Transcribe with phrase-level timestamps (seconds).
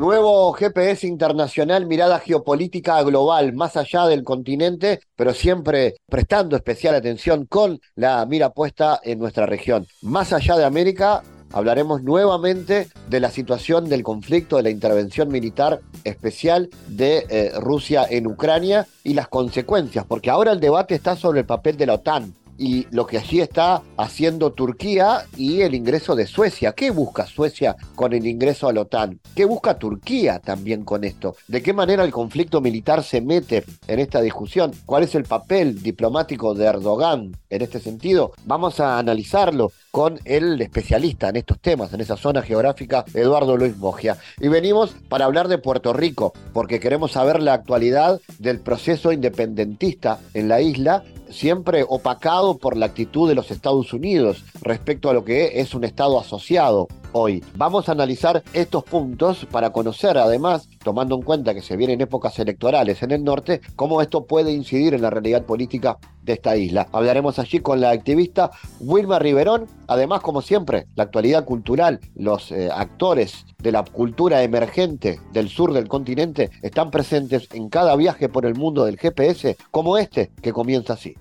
[0.00, 7.44] Nuevo GPS internacional, mirada geopolítica global, más allá del continente, pero siempre prestando especial atención
[7.44, 9.86] con la mira puesta en nuestra región.
[10.00, 11.22] Más allá de América,
[11.52, 18.06] hablaremos nuevamente de la situación del conflicto, de la intervención militar especial de eh, Rusia
[18.08, 21.96] en Ucrania y las consecuencias, porque ahora el debate está sobre el papel de la
[21.96, 26.72] OTAN y lo que allí está haciendo Turquía y el ingreso de Suecia.
[26.72, 29.18] ¿Qué busca Suecia con el ingreso a la OTAN?
[29.34, 31.36] ¿Qué busca Turquía también con esto?
[31.48, 34.72] ¿De qué manera el conflicto militar se mete en esta discusión?
[34.84, 38.32] ¿Cuál es el papel diplomático de Erdogan en este sentido?
[38.44, 43.78] Vamos a analizarlo con el especialista en estos temas, en esa zona geográfica, Eduardo Luis
[43.78, 44.16] Bogia.
[44.40, 50.18] Y venimos para hablar de Puerto Rico, porque queremos saber la actualidad del proceso independentista
[50.34, 55.24] en la isla siempre opacado por la actitud de los Estados Unidos respecto a lo
[55.24, 57.44] que es un Estado asociado hoy.
[57.56, 62.38] Vamos a analizar estos puntos para conocer además, tomando en cuenta que se vienen épocas
[62.38, 66.88] electorales en el norte, cómo esto puede incidir en la realidad política de esta isla.
[66.92, 68.50] Hablaremos allí con la activista
[68.80, 75.20] Wilma Riverón, además como siempre, la actualidad cultural, los eh, actores de la cultura emergente
[75.32, 79.98] del sur del continente están presentes en cada viaje por el mundo del GPS, como
[79.98, 81.16] este que comienza así.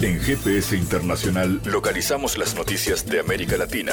[0.00, 3.92] En GPS Internacional localizamos las noticias de América Latina.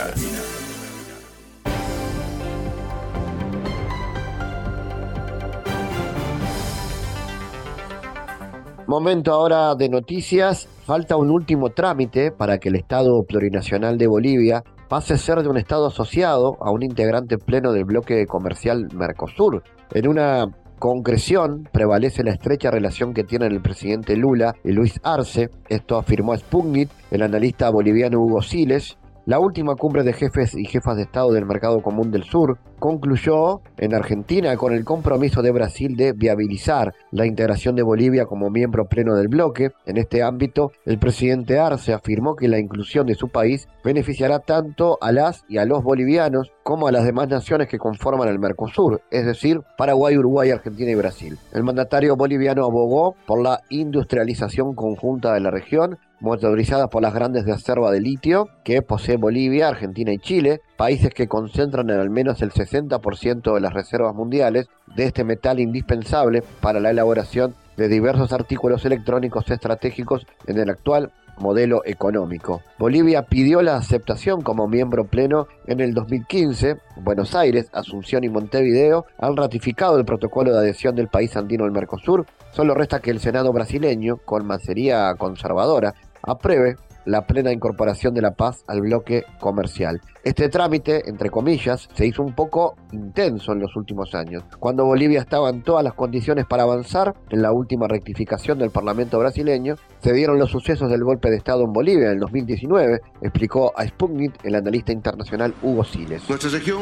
[8.89, 10.67] Momento ahora de noticias.
[10.83, 15.47] Falta un último trámite para que el Estado plurinacional de Bolivia pase a ser de
[15.47, 19.61] un Estado asociado a un integrante pleno del bloque comercial Mercosur.
[19.93, 20.47] En una
[20.79, 25.51] concreción prevalece la estrecha relación que tienen el presidente Lula y Luis Arce.
[25.67, 28.97] Esto afirmó Sputnik el analista boliviano Hugo Siles
[29.29, 33.61] la última cumbre de jefes y jefas de Estado del Mercado Común del Sur concluyó
[33.77, 38.87] en Argentina con el compromiso de Brasil de viabilizar la integración de Bolivia como miembro
[38.87, 39.69] pleno del bloque.
[39.85, 44.97] En este ámbito, el presidente Arce afirmó que la inclusión de su país beneficiará tanto
[44.99, 49.01] a las y a los bolivianos como a las demás naciones que conforman el Mercosur,
[49.11, 51.37] es decir, Paraguay, Uruguay, Argentina y Brasil.
[51.53, 57.45] El mandatario boliviano abogó por la industrialización conjunta de la región motorizadas por las grandes
[57.45, 62.41] reservas de litio que posee Bolivia, Argentina y Chile, países que concentran en al menos
[62.41, 68.33] el 60% de las reservas mundiales de este metal indispensable para la elaboración de diversos
[68.33, 72.61] artículos electrónicos estratégicos en el actual modelo económico.
[72.77, 76.77] Bolivia pidió la aceptación como miembro pleno en el 2015.
[76.97, 81.71] Buenos Aires, Asunción y Montevideo han ratificado el protocolo de adhesión del país andino al
[81.71, 82.25] Mercosur.
[82.51, 86.75] Solo resta que el Senado brasileño, con macería conservadora, apruebe
[87.05, 90.01] la plena incorporación de La Paz al bloque comercial.
[90.23, 94.43] Este trámite, entre comillas, se hizo un poco intenso en los últimos años.
[94.59, 99.17] Cuando Bolivia estaba en todas las condiciones para avanzar, en la última rectificación del Parlamento
[99.17, 103.73] brasileño, se dieron los sucesos del golpe de Estado en Bolivia en el 2019, explicó
[103.75, 106.29] a Sputnik el analista internacional Hugo Siles.
[106.29, 106.79] Nuestra región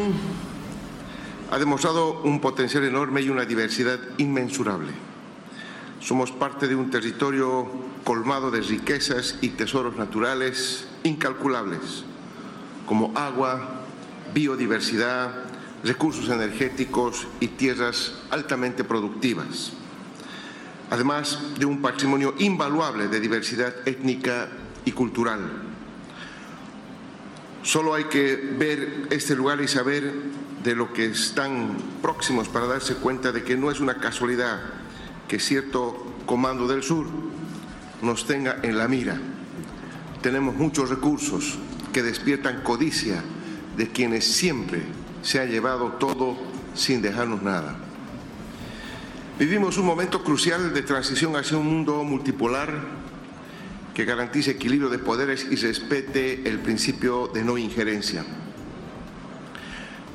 [1.51, 5.06] ha demostrado un potencial enorme y una diversidad inmensurable.
[5.99, 7.67] Somos parte de un territorio
[8.03, 12.05] colmado de riquezas y tesoros naturales incalculables,
[12.85, 13.81] como agua,
[14.33, 15.43] biodiversidad,
[15.83, 19.73] recursos energéticos y tierras altamente productivas,
[20.89, 24.49] además de un patrimonio invaluable de diversidad étnica
[24.85, 25.39] y cultural.
[27.63, 30.13] Solo hay que ver este lugar y saber
[30.63, 34.59] de lo que están próximos para darse cuenta de que no es una casualidad
[35.27, 37.07] que cierto comando del sur
[38.01, 39.19] nos tenga en la mira.
[40.21, 41.57] Tenemos muchos recursos
[41.91, 43.23] que despiertan codicia
[43.75, 44.81] de quienes siempre
[45.21, 46.37] se ha llevado todo
[46.73, 47.75] sin dejarnos nada.
[49.39, 52.73] Vivimos un momento crucial de transición hacia un mundo multipolar
[53.93, 58.25] que garantice equilibrio de poderes y respete el principio de no injerencia.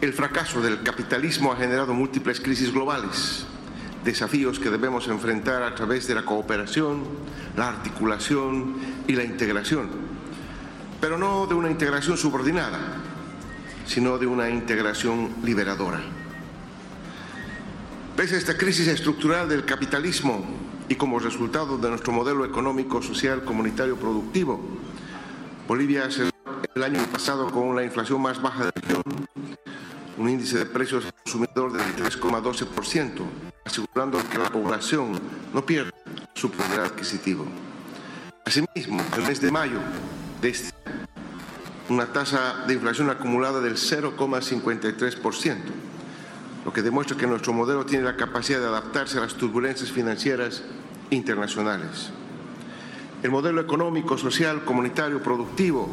[0.01, 3.47] El fracaso del capitalismo ha generado múltiples crisis globales
[4.05, 7.05] desafíos que debemos enfrentar a través de la cooperación,
[7.57, 8.77] la articulación
[9.07, 9.91] y la integración,
[11.01, 12.79] pero no de una integración subordinada,
[13.87, 16.01] sino de una integración liberadora.
[18.17, 20.45] Pese a esta crisis estructural del capitalismo
[20.89, 24.61] y como resultado de nuestro modelo económico, social, comunitario, productivo,
[25.67, 26.33] Bolivia se
[26.75, 29.03] el año pasado con una inflación más baja de la región,
[30.17, 35.21] un índice de precios al consumidor del 3,12%, asegurando que la población
[35.53, 35.91] no pierda
[36.35, 37.47] su poder adquisitivo.
[38.45, 39.79] Asimismo, el mes de mayo
[40.41, 40.73] de este
[41.89, 45.57] una tasa de inflación acumulada del 0,53%,
[46.65, 50.63] lo que demuestra que nuestro modelo tiene la capacidad de adaptarse a las turbulencias financieras
[51.11, 52.11] internacionales.
[53.23, 55.89] El modelo económico, social, comunitario, productivo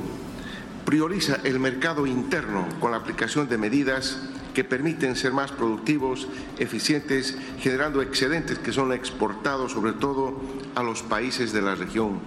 [0.85, 4.19] prioriza el mercado interno con la aplicación de medidas
[4.53, 10.41] que permiten ser más productivos, eficientes, generando excedentes que son exportados sobre todo
[10.75, 12.19] a los países de la región.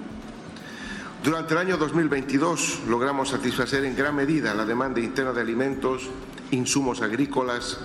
[1.22, 6.08] Durante el año 2022 logramos satisfacer en gran medida la demanda interna de alimentos,
[6.50, 7.78] insumos agrícolas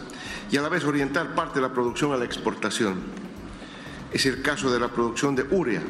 [0.51, 2.95] y a la vez orientar parte de la producción a la exportación.
[4.11, 5.81] Es el caso de la producción de urea,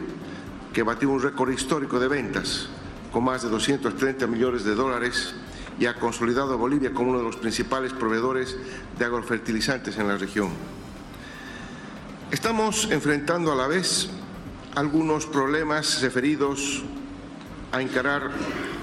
[0.73, 2.67] que batió un récord histórico de ventas,
[3.11, 5.33] con más de 230 millones de dólares
[5.79, 8.57] y ha consolidado a Bolivia como uno de los principales proveedores
[8.97, 10.49] de agrofertilizantes en la región.
[12.31, 14.09] Estamos enfrentando a la vez
[14.75, 16.83] algunos problemas referidos
[17.71, 18.31] a encarar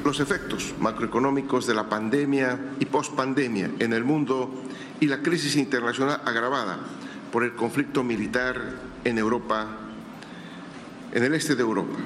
[0.05, 4.51] los efectos macroeconómicos de la pandemia y pospandemia en el mundo
[5.01, 6.79] y la crisis internacional agravada
[7.33, 8.61] por el conflicto militar
[9.05, 9.67] en Europa,
[11.13, 11.97] en el este de Europa.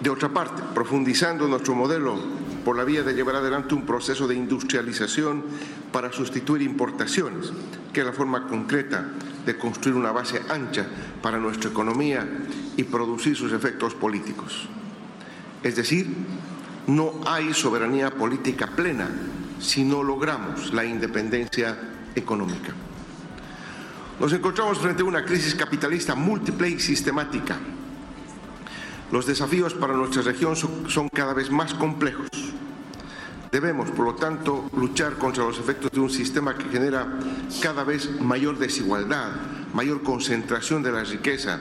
[0.00, 2.16] De otra parte, profundizando nuestro modelo
[2.64, 5.44] por la vía de llevar adelante un proceso de industrialización
[5.92, 7.52] para sustituir importaciones,
[7.92, 9.06] que es la forma concreta
[9.44, 10.86] de construir una base ancha
[11.22, 12.26] para nuestra economía
[12.76, 14.68] y producir sus efectos políticos.
[15.62, 16.08] Es decir,
[16.86, 19.08] no hay soberanía política plena
[19.60, 21.76] si no logramos la independencia
[22.14, 22.72] económica.
[24.20, 27.58] Nos encontramos frente a una crisis capitalista múltiple y sistemática
[29.14, 32.28] los desafíos para nuestra región son, cada vez más complejos.
[33.54, 37.06] Debemos, por lo tanto, luchar contra los efectos de un sistema que genera
[37.62, 39.28] cada vez mayor desigualdad,
[39.72, 41.60] mayor concentración de la riqueza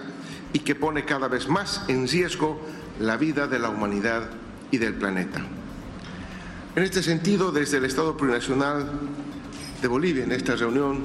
[0.54, 2.60] y que pone cada vez más en riesgo
[3.00, 4.24] la vida de la humanidad
[4.72, 5.45] y del planeta.
[6.75, 8.89] En este sentido, desde el Estado Plurinacional
[9.80, 11.04] de Bolivia, en esta reunión,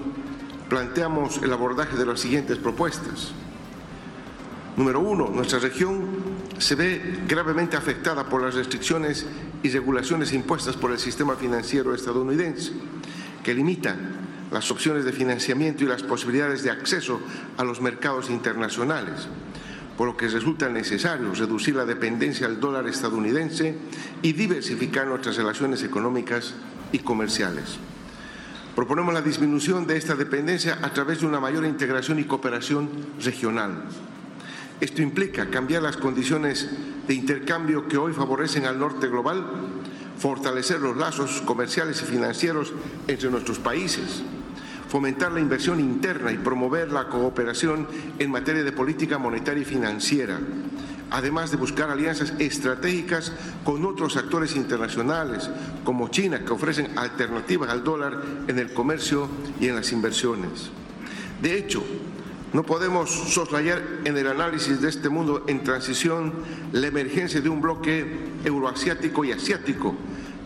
[0.70, 3.32] planteamos el abordaje de las siguientes propuestas.
[4.78, 6.06] Número uno, nuestra región
[6.56, 9.26] se ve gravemente afectada por las restricciones
[9.62, 12.72] y regulaciones impuestas por el sistema financiero estadounidense,
[13.42, 13.98] que limitan
[14.50, 17.20] las opciones de financiamiento y las posibilidades de acceso
[17.56, 19.28] a los mercados internacionales,
[19.96, 23.76] por lo que resulta necesario reducir la dependencia al dólar estadounidense
[24.22, 26.54] y diversificar nuestras relaciones económicas
[26.92, 27.78] y comerciales.
[28.74, 32.88] Proponemos la disminución de esta dependencia a través de una mayor integración y cooperación
[33.20, 33.82] regional
[34.80, 36.68] esto implica cambiar las condiciones
[37.06, 39.44] de intercambio que hoy favorecen al norte global,
[40.18, 42.72] fortalecer los lazos comerciales y financieros
[43.08, 44.22] entre nuestros países,
[44.88, 47.88] fomentar la inversión interna y promover la cooperación
[48.18, 50.38] en materia de política monetaria y financiera,
[51.10, 53.32] además de buscar alianzas estratégicas
[53.64, 55.50] con otros actores internacionales
[55.82, 59.28] como China, que ofrecen alternativas al dólar en el comercio
[59.60, 60.70] y en las inversiones.
[61.42, 61.82] De hecho,
[62.52, 66.32] no podemos soslayar en el análisis de este mundo en transición
[66.72, 68.06] la emergencia de un bloque
[68.44, 69.94] euroasiático y asiático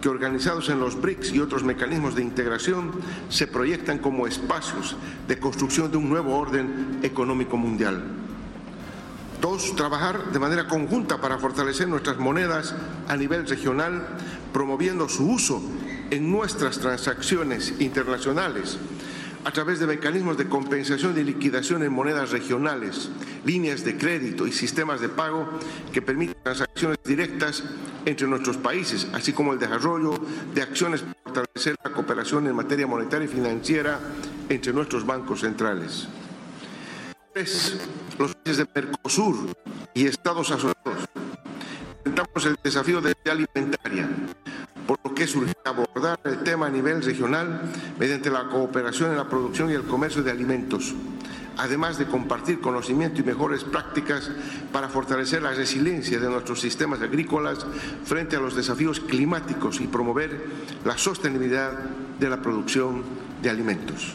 [0.01, 2.91] que organizados en los BRICS y otros mecanismos de integración
[3.29, 4.97] se proyectan como espacios
[5.29, 8.03] de construcción de un nuevo orden económico mundial.
[9.41, 12.75] Dos, trabajar de manera conjunta para fortalecer nuestras monedas
[13.09, 14.07] a nivel regional,
[14.53, 15.63] promoviendo su uso
[16.11, 18.79] en nuestras transacciones internacionales
[19.45, 23.11] a través de mecanismos de compensación y liquidación en monedas regionales,
[23.45, 25.49] líneas de crédito y sistemas de pago
[25.93, 27.65] que permiten transacciones directas
[28.05, 30.15] entre nuestros países, así como el desarrollo
[30.55, 33.99] de acciones para fortalecer la cooperación en materia monetaria y financiera
[34.49, 36.07] entre nuestros bancos centrales.
[37.33, 37.79] Tres,
[38.19, 39.57] los países de Mercosur
[39.95, 41.09] y Estados asociados
[42.05, 44.09] enfrentamos el desafío de la alimentaria
[44.87, 47.63] por lo que surge abordar el tema a nivel regional
[47.99, 50.95] mediante la cooperación en la producción y el comercio de alimentos,
[51.57, 54.31] además de compartir conocimiento y mejores prácticas
[54.73, 57.67] para fortalecer la resiliencia de nuestros sistemas agrícolas
[58.05, 60.47] frente a los desafíos climáticos y promover
[60.85, 61.73] la sostenibilidad
[62.19, 63.03] de la producción
[63.43, 64.15] de alimentos.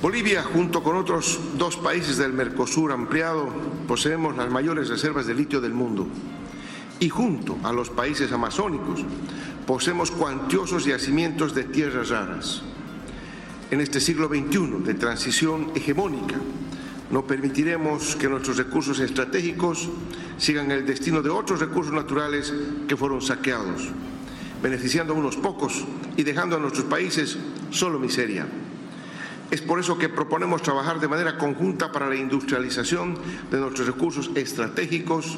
[0.00, 3.48] Bolivia, junto con otros dos países del Mercosur ampliado,
[3.86, 6.08] poseemos las mayores reservas de litio del mundo
[7.02, 9.04] y junto a los países amazónicos
[9.66, 12.62] poseemos cuantiosos yacimientos de tierras raras.
[13.72, 16.36] en este siglo XXI de transición hegemónica.
[17.10, 19.88] No permitiremos que nuestros recursos estratégicos
[20.36, 22.52] sigan el destino de otros recursos naturales
[22.86, 23.88] que fueron saqueados,
[24.62, 25.84] beneficiando a unos pocos
[26.18, 27.38] y dejando a nuestros países
[27.70, 28.46] solo miseria.
[29.52, 33.18] Es por eso que proponemos trabajar de manera conjunta para la industrialización
[33.50, 35.36] de nuestros recursos estratégicos,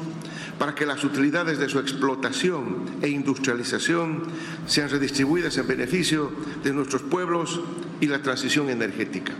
[0.57, 4.23] para que las utilidades de su explotación e industrialización
[4.67, 6.31] sean redistribuidas en beneficio
[6.63, 7.59] de nuestros pueblos
[7.99, 9.33] y la transición energética.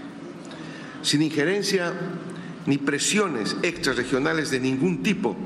[1.03, 1.93] Sin injerencia
[2.65, 5.37] ni presiones extrarregionales de ningún tipo,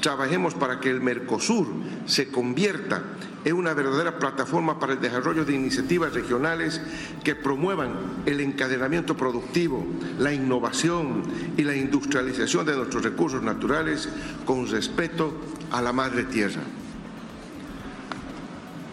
[0.00, 1.68] trabajemos para que el Mercosur
[2.06, 3.04] se convierta
[3.44, 6.80] en una verdadera plataforma para el desarrollo de iniciativas regionales
[7.24, 9.84] que promuevan el encadenamiento productivo,
[10.18, 11.22] la innovación
[11.56, 14.08] y la industrialización de nuestros recursos naturales
[14.44, 15.32] con respeto
[15.70, 16.62] a la madre tierra.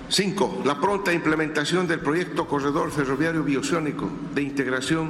[0.10, 5.10] Cinco, la pronta implementación del proyecto Corredor Ferroviario Biociónico de integración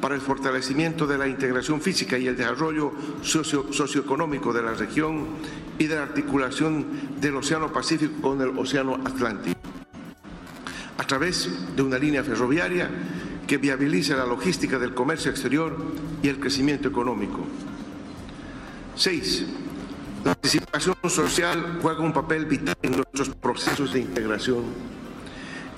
[0.00, 2.90] para el fortalecimiento de la integración física y el desarrollo
[3.22, 5.26] socioeconómico de la región
[5.80, 6.84] y de la articulación
[7.22, 9.58] del Océano Pacífico con el Océano Atlántico,
[10.98, 12.90] a través de una línea ferroviaria
[13.46, 15.74] que viabilice la logística del comercio exterior
[16.22, 17.40] y el crecimiento económico.
[18.94, 19.46] Seis,
[20.22, 24.64] la participación social juega un papel vital en nuestros procesos de integración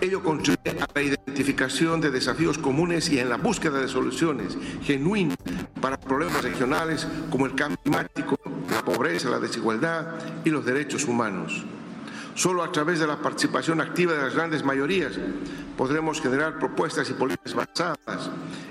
[0.03, 5.39] Ello contribuye a la identificación de desafíos comunes y en la búsqueda de soluciones genuinas
[5.81, 8.37] para problemas regionales como el cambio climático,
[8.69, 10.09] la pobreza, la desigualdad
[10.45, 11.65] y los derechos humanos.
[12.35, 15.13] Solo a través de la participación activa de las grandes mayorías
[15.79, 18.29] podremos generar propuestas y políticas basadas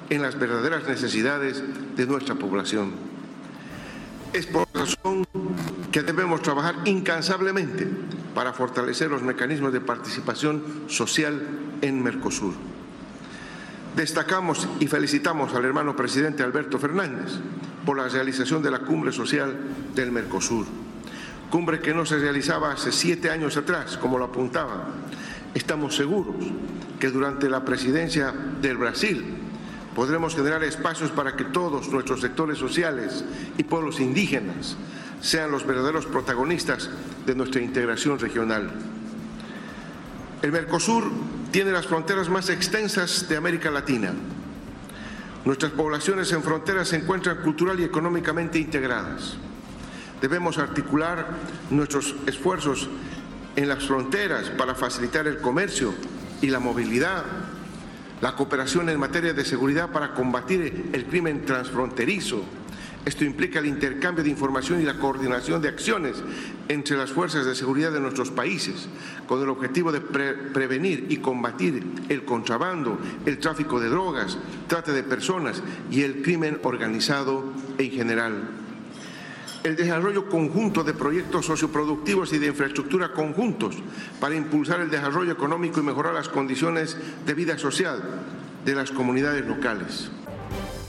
[0.09, 1.63] en las verdaderas necesidades
[1.95, 2.91] de nuestra población.
[4.33, 5.25] Es por razón
[5.91, 7.87] que debemos trabajar incansablemente
[8.33, 11.41] para fortalecer los mecanismos de participación social
[11.81, 12.53] en Mercosur.
[13.95, 17.33] Destacamos y felicitamos al hermano presidente Alberto Fernández
[17.85, 19.55] por la realización de la cumbre social
[19.93, 20.65] del Mercosur,
[21.49, 24.87] cumbre que no se realizaba hace siete años atrás, como lo apuntaba.
[25.53, 26.35] Estamos seguros
[26.99, 29.40] que durante la presidencia del Brasil
[29.95, 33.23] podremos generar espacios para que todos nuestros sectores sociales
[33.57, 34.77] y pueblos indígenas
[35.21, 36.89] sean los verdaderos protagonistas
[37.25, 38.71] de nuestra integración regional.
[40.41, 41.11] El Mercosur
[41.51, 44.13] tiene las fronteras más extensas de América Latina.
[45.45, 49.35] Nuestras poblaciones en fronteras se encuentran cultural y económicamente integradas.
[50.21, 51.27] Debemos articular
[51.69, 52.89] nuestros esfuerzos
[53.55, 55.93] en las fronteras para facilitar el comercio
[56.41, 57.23] y la movilidad,
[58.21, 62.43] la cooperación en materia de seguridad para combatir el crimen transfronterizo,
[63.03, 66.17] esto implica el intercambio de información y la coordinación de acciones
[66.67, 68.87] entre las fuerzas de seguridad de nuestros países,
[69.27, 74.37] con el objetivo de prevenir y combatir el contrabando, el tráfico de drogas,
[74.67, 77.43] trata de personas y el crimen organizado
[77.79, 78.60] en general.
[79.63, 83.77] El desarrollo conjunto de proyectos socioproductivos y de infraestructura conjuntos
[84.19, 87.99] para impulsar el desarrollo económico y mejorar las condiciones de vida social
[88.65, 90.09] de las comunidades locales.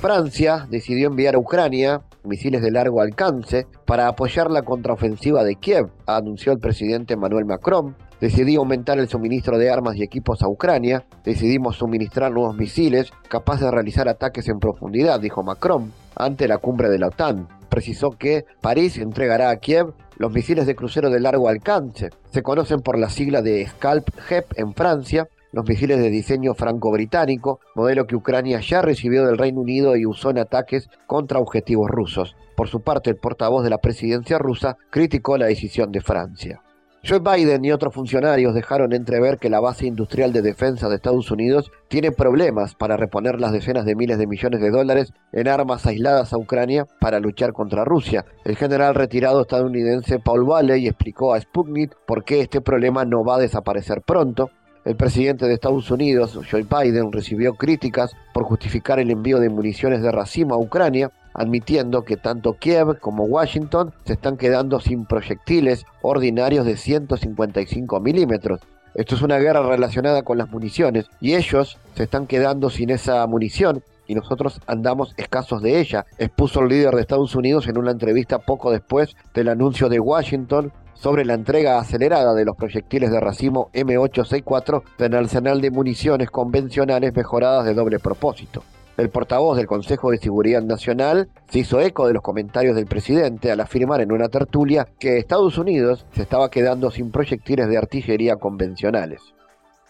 [0.01, 5.91] Francia decidió enviar a Ucrania misiles de largo alcance para apoyar la contraofensiva de Kiev,
[6.07, 7.95] anunció el presidente Emmanuel Macron.
[8.23, 11.05] Decidí aumentar el suministro de armas y equipos a Ucrania.
[11.25, 16.89] Decidimos suministrar nuevos misiles capaces de realizar ataques en profundidad, dijo Macron, ante la cumbre
[16.89, 17.49] de la OTAN.
[17.73, 22.11] Precisó que París entregará a Kiev los misiles de crucero de largo alcance.
[22.31, 28.07] Se conocen por la sigla de Scalp-HEP en Francia los misiles de diseño franco-británico, modelo
[28.07, 32.37] que Ucrania ya recibió del Reino Unido y usó en ataques contra objetivos rusos.
[32.57, 36.61] Por su parte, el portavoz de la presidencia rusa criticó la decisión de Francia.
[37.05, 41.33] Joe Biden y otros funcionarios dejaron entrever que la base industrial de defensa de Estados
[41.33, 45.85] Unidos tiene problemas para reponer las decenas de miles de millones de dólares en armas
[45.85, 48.25] aisladas a Ucrania para luchar contra Rusia.
[48.45, 53.35] El general retirado estadounidense Paul Valley explicó a Sputnik por qué este problema no va
[53.35, 54.51] a desaparecer pronto
[54.85, 60.03] el presidente de Estados Unidos, Joe Biden, recibió críticas por justificar el envío de municiones
[60.03, 65.85] de racimo a Ucrania, admitiendo que tanto Kiev como Washington se están quedando sin proyectiles
[66.03, 68.61] ordinarios de 155 milímetros.
[68.95, 73.27] Esto es una guerra relacionada con las municiones y ellos se están quedando sin esa
[73.27, 77.93] munición y nosotros andamos escasos de ella, expuso el líder de Estados Unidos en una
[77.93, 83.21] entrevista poco después del anuncio de Washington sobre la entrega acelerada de los proyectiles de
[83.21, 88.63] racimo M864 del arsenal de municiones convencionales mejoradas de doble propósito.
[88.99, 93.51] El portavoz del Consejo de Seguridad Nacional se hizo eco de los comentarios del presidente
[93.51, 98.37] al afirmar en una tertulia que Estados Unidos se estaba quedando sin proyectiles de artillería
[98.37, 99.23] convencionales.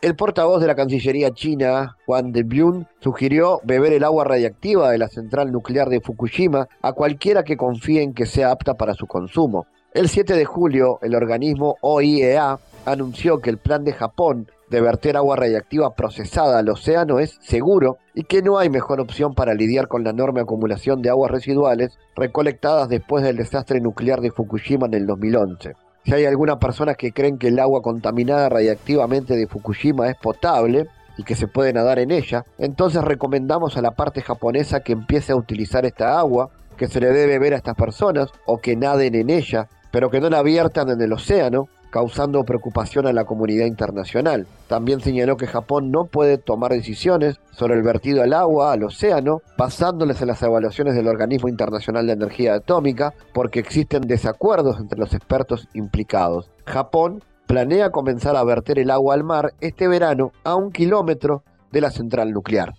[0.02, 4.99] El portavoz de la Cancillería china, Juan de Byun, sugirió beber el agua radiactiva de
[4.99, 9.09] la central nuclear de Fukushima a cualquiera que confíe en que sea apta para su
[9.09, 9.66] consumo.
[9.94, 15.19] El 7 de julio, el organismo OIEA anunció que el plan de Japón de verter
[15.19, 19.87] agua radiactiva procesada al océano es seguro y que no hay mejor opción para lidiar
[19.87, 24.95] con la enorme acumulación de aguas residuales recolectadas después del desastre nuclear de Fukushima en
[24.95, 25.75] el 2011.
[26.07, 30.87] Si hay algunas personas que creen que el agua contaminada radiactivamente de Fukushima es potable
[31.19, 35.33] y que se puede nadar en ella, entonces recomendamos a la parte japonesa que empiece
[35.33, 36.49] a utilizar esta agua,
[36.79, 40.23] que se le debe ver a estas personas o que naden en ella, pero que
[40.23, 44.47] no la viertan en el océano causando preocupación a la comunidad internacional.
[44.67, 49.43] También señaló que Japón no puede tomar decisiones sobre el vertido al agua, al océano,
[49.59, 55.13] basándoles en las evaluaciones del Organismo Internacional de Energía Atómica, porque existen desacuerdos entre los
[55.13, 56.51] expertos implicados.
[56.65, 61.83] Japón planea comenzar a verter el agua al mar este verano a un kilómetro de
[61.83, 62.73] la central nuclear.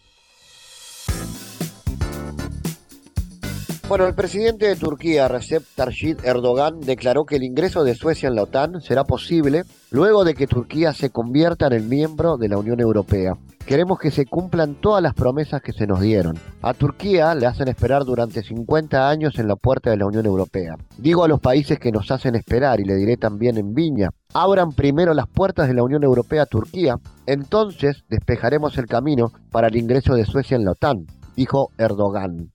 [3.89, 8.35] Bueno, el presidente de Turquía, Recep Tayyip Erdogan, declaró que el ingreso de Suecia en
[8.35, 12.57] la OTAN será posible luego de que Turquía se convierta en el miembro de la
[12.57, 13.37] Unión Europea.
[13.65, 16.39] Queremos que se cumplan todas las promesas que se nos dieron.
[16.61, 20.75] A Turquía le hacen esperar durante 50 años en la puerta de la Unión Europea.
[20.97, 24.71] Digo a los países que nos hacen esperar, y le diré también en Viña, abran
[24.71, 29.75] primero las puertas de la Unión Europea a Turquía, entonces despejaremos el camino para el
[29.75, 32.52] ingreso de Suecia en la OTAN, dijo Erdogan.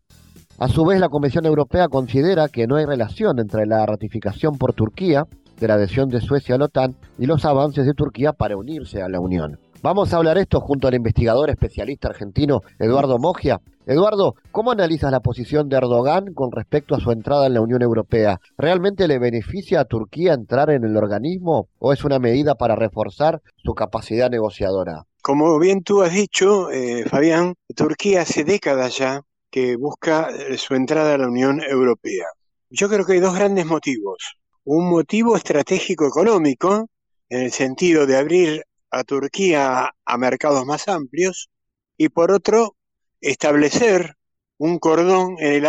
[0.61, 4.73] A su vez, la Comisión Europea considera que no hay relación entre la ratificación por
[4.73, 5.25] Turquía
[5.61, 9.01] de la adhesión de Suecia a la OTAN y los avances de Turquía para unirse
[9.01, 9.61] a la Unión.
[9.83, 13.61] Vamos a hablar esto junto al investigador especialista argentino Eduardo Mogia.
[13.87, 17.83] Eduardo, ¿cómo analizas la posición de Erdogan con respecto a su entrada en la Unión
[17.83, 18.41] Europea?
[18.57, 23.43] ¿Realmente le beneficia a Turquía entrar en el organismo o es una medida para reforzar
[23.63, 25.05] su capacidad negociadora?
[25.23, 30.75] Como bien tú has dicho, eh, Fabián, Turquía hace décadas ya que busca eh, su
[30.75, 32.27] entrada a la Unión Europea.
[32.71, 34.37] Yo creo que hay dos grandes motivos.
[34.65, 36.89] Un motivo estratégico económico,
[37.29, 41.49] en el sentido de abrir a Turquía a mercados más amplios,
[41.97, 42.77] y por otro,
[43.21, 44.15] establecer
[44.59, 45.67] un cordón en el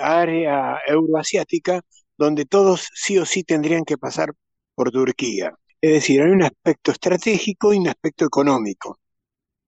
[0.00, 1.80] área euroasiática
[2.18, 4.32] donde todos sí o sí tendrían que pasar
[4.74, 5.54] por Turquía.
[5.80, 8.98] Es decir, hay un aspecto estratégico y un aspecto económico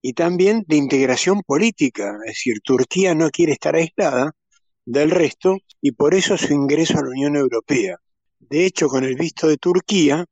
[0.08, 4.32] y también de integración política, es decir, Turquía no quiere estar aislada
[4.86, 7.98] del resto y por eso su ingreso a la Unión Europea.
[8.38, 10.24] De hecho, con el visto de Turquía,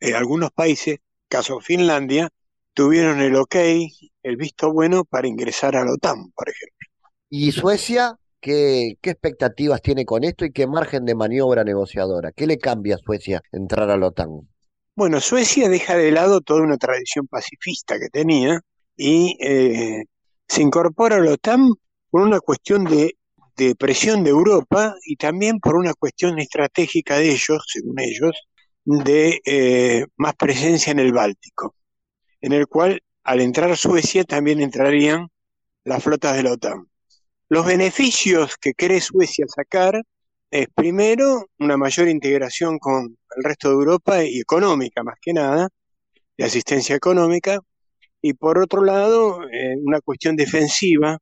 [0.00, 2.30] eh, algunos países, caso Finlandia,
[2.72, 3.56] tuvieron el ok,
[4.22, 6.88] el visto bueno para ingresar a la OTAN, por ejemplo.
[7.28, 12.32] ¿Y Suecia qué, qué expectativas tiene con esto y qué margen de maniobra negociadora?
[12.32, 14.48] ¿Qué le cambia a Suecia entrar a la OTAN?
[14.96, 18.62] Bueno, Suecia deja de lado toda una tradición pacifista que tenía
[19.02, 20.04] y eh,
[20.46, 21.70] se incorpora a la OTAN
[22.10, 23.16] por una cuestión de,
[23.78, 28.32] presión de Europa y también por una cuestión estratégica de ellos, según ellos,
[28.84, 31.74] de eh, más presencia en el Báltico,
[32.42, 35.28] en el cual al entrar Suecia también entrarían
[35.84, 36.86] las flotas de la OTAN.
[37.48, 40.02] Los beneficios que cree Suecia sacar
[40.50, 45.68] es primero una mayor integración con el resto de Europa y económica más que nada,
[46.36, 47.60] de asistencia económica,
[48.22, 51.18] y por otro lado, eh, una cuestión defensiva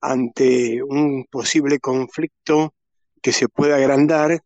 [0.00, 2.74] ante un posible conflicto
[3.22, 4.40] que se pueda agrandar,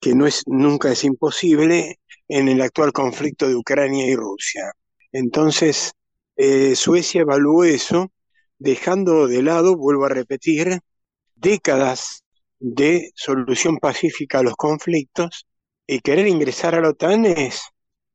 [0.00, 4.72] que no es, nunca es imposible, en el actual conflicto de Ucrania y Rusia.
[5.12, 5.92] Entonces,
[6.36, 8.12] eh, Suecia evaluó eso,
[8.58, 10.80] dejando de lado, vuelvo a repetir,
[11.36, 12.24] décadas
[12.58, 15.46] de solución pacífica a los conflictos,
[15.86, 17.62] y querer ingresar a la OTAN es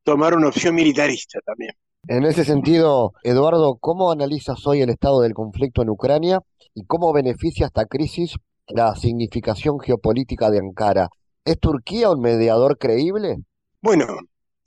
[0.04, 1.72] tomar una opción militarista también.
[2.06, 6.42] En ese sentido, Eduardo, ¿cómo analizas hoy el estado del conflicto en Ucrania
[6.74, 8.36] y cómo beneficia esta crisis
[8.66, 11.08] la significación geopolítica de Ankara?
[11.46, 13.38] ¿Es Turquía un mediador creíble?
[13.80, 14.06] Bueno,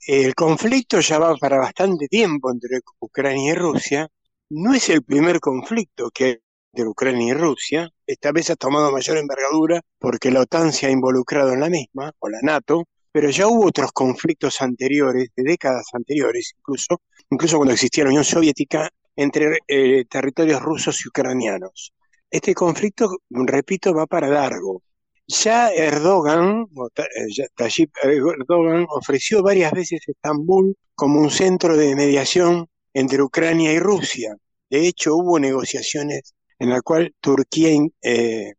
[0.08, 4.08] el conflicto ya va para bastante tiempo entre Ucrania y Rusia.
[4.50, 6.36] No es el primer conflicto que hay
[6.72, 7.88] entre Ucrania y Rusia.
[8.04, 12.10] Esta vez ha tomado mayor envergadura porque la OTAN se ha involucrado en la misma,
[12.18, 17.74] o la NATO, pero ya hubo otros conflictos anteriores, de décadas anteriores incluso, incluso cuando
[17.74, 21.92] existía la Unión Soviética, entre eh, territorios rusos y ucranianos.
[22.30, 24.82] Este conflicto, repito, va para largo.
[25.26, 26.66] Ya Erdogan,
[26.96, 33.78] eh, Tayyip Erdogan, ofreció varias veces Estambul como un centro de mediación entre Ucrania y
[33.80, 34.36] Rusia.
[34.70, 37.70] De hecho, hubo negociaciones en las cuales Turquía
[38.02, 38.54] eh,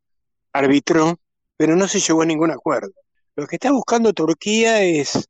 [0.53, 1.19] arbitró,
[1.57, 2.91] pero no se llegó a ningún acuerdo.
[3.35, 5.29] Lo que está buscando Turquía es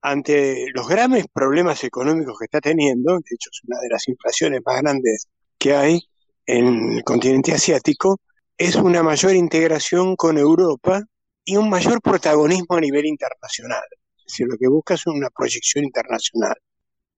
[0.00, 4.60] ante los graves problemas económicos que está teniendo, de hecho es una de las inflaciones
[4.64, 6.00] más grandes que hay
[6.46, 8.20] en el continente asiático,
[8.56, 11.02] es una mayor integración con Europa
[11.44, 13.84] y un mayor protagonismo a nivel internacional.
[14.18, 16.54] Es decir, lo que busca es una proyección internacional.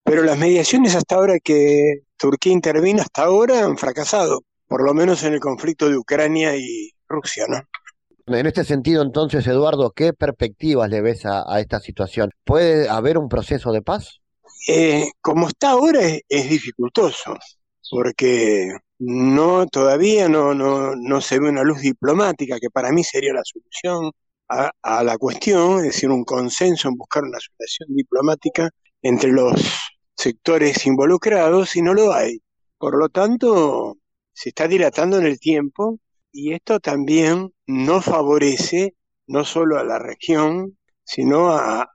[0.04, 5.22] Pero las mediaciones hasta ahora que Turquía intervino, hasta ahora han fracasado, por lo menos
[5.24, 7.60] en el conflicto de Ucrania y Rusia, ¿no?
[8.32, 12.30] En este sentido, entonces, Eduardo, ¿qué perspectivas le ves a, esta situación?
[12.44, 14.20] ¿Puede haber un proceso de paz?
[14.68, 17.34] Eh, como está ahora es, dificultoso,
[17.90, 18.68] porque
[19.00, 23.42] no todavía no, no, no, se ve una luz diplomática, que para mí sería la
[23.42, 24.12] solución
[24.48, 28.70] a, a, la cuestión, es decir, un consenso en buscar una solución diplomática
[29.02, 29.60] entre los
[30.16, 32.40] sectores involucrados, y no lo hay.
[32.78, 33.96] Por lo tanto,
[34.32, 35.98] se está dilatando en el tiempo
[36.32, 38.94] y esto también no favorece
[39.26, 41.88] no solo a la región, sino a,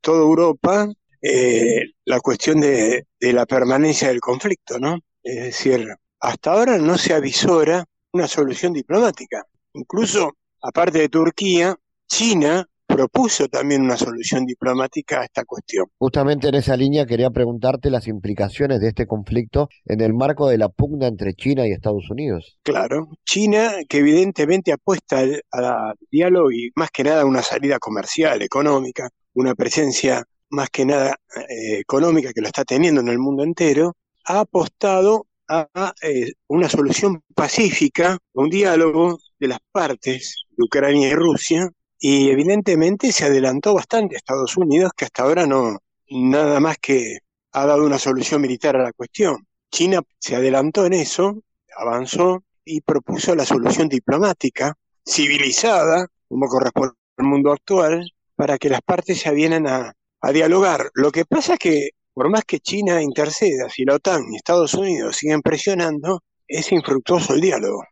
[0.00, 0.88] toda Europa
[1.22, 4.98] eh, la cuestión de, de, la permanencia del conflicto, ¿no?
[5.22, 5.86] Es decir,
[6.20, 9.44] hasta ahora no se avisora una solución diplomática.
[9.74, 11.76] Incluso, aparte de Turquía,
[12.08, 15.86] China propuso también una solución diplomática a esta cuestión.
[15.98, 20.58] Justamente en esa línea quería preguntarte las implicaciones de este conflicto en el marco de
[20.58, 22.58] la pugna entre China y Estados Unidos.
[22.62, 28.40] Claro, China que evidentemente apuesta al, diálogo y más que nada a una salida comercial,
[28.42, 33.42] económica, una presencia más que nada eh, económica que lo está teniendo en el mundo
[33.42, 35.68] entero, ha apostado a
[36.02, 43.12] eh, una solución pacífica, un diálogo de las partes de Ucrania y Rusia, y evidentemente
[43.12, 45.78] se adelantó bastante a Estados Unidos, que hasta ahora no,
[46.08, 47.18] nada más que
[47.52, 49.46] ha dado una solución militar a la cuestión.
[49.70, 51.42] China se adelantó en eso,
[51.76, 54.74] avanzó y propuso la solución diplomática,
[55.06, 60.90] civilizada, como corresponde al mundo actual, para que las partes se avienan a, a dialogar.
[60.94, 64.74] Lo que pasa es que, por más que China interceda, si la OTAN y Estados
[64.74, 67.84] Unidos siguen presionando, es infructuoso el diálogo.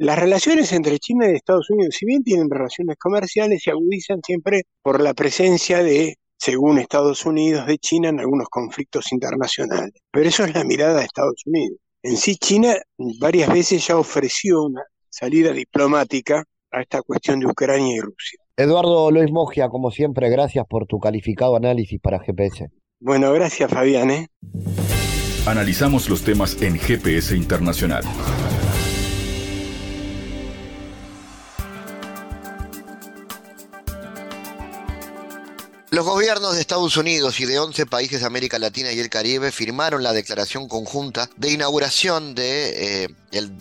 [0.00, 4.62] Las relaciones entre China y Estados Unidos, si bien tienen relaciones comerciales, se agudizan siempre
[4.80, 9.94] por la presencia de, según Estados Unidos, de China en algunos conflictos internacionales.
[10.12, 11.78] Pero eso es la mirada de Estados Unidos.
[12.04, 12.76] En sí, China
[13.18, 18.38] varias veces ya ofreció una salida diplomática a esta cuestión de Ucrania y Rusia.
[18.56, 22.68] Eduardo Luis Mogia, como siempre, gracias por tu calificado análisis para GPS.
[23.00, 24.10] Bueno, gracias Fabián.
[24.10, 24.28] ¿eh?
[25.44, 28.04] Analizamos los temas en GPS Internacional.
[35.90, 39.50] Los gobiernos de Estados Unidos y de 11 países de América Latina y el Caribe
[39.50, 43.08] firmaron la declaración conjunta de inauguración de eh,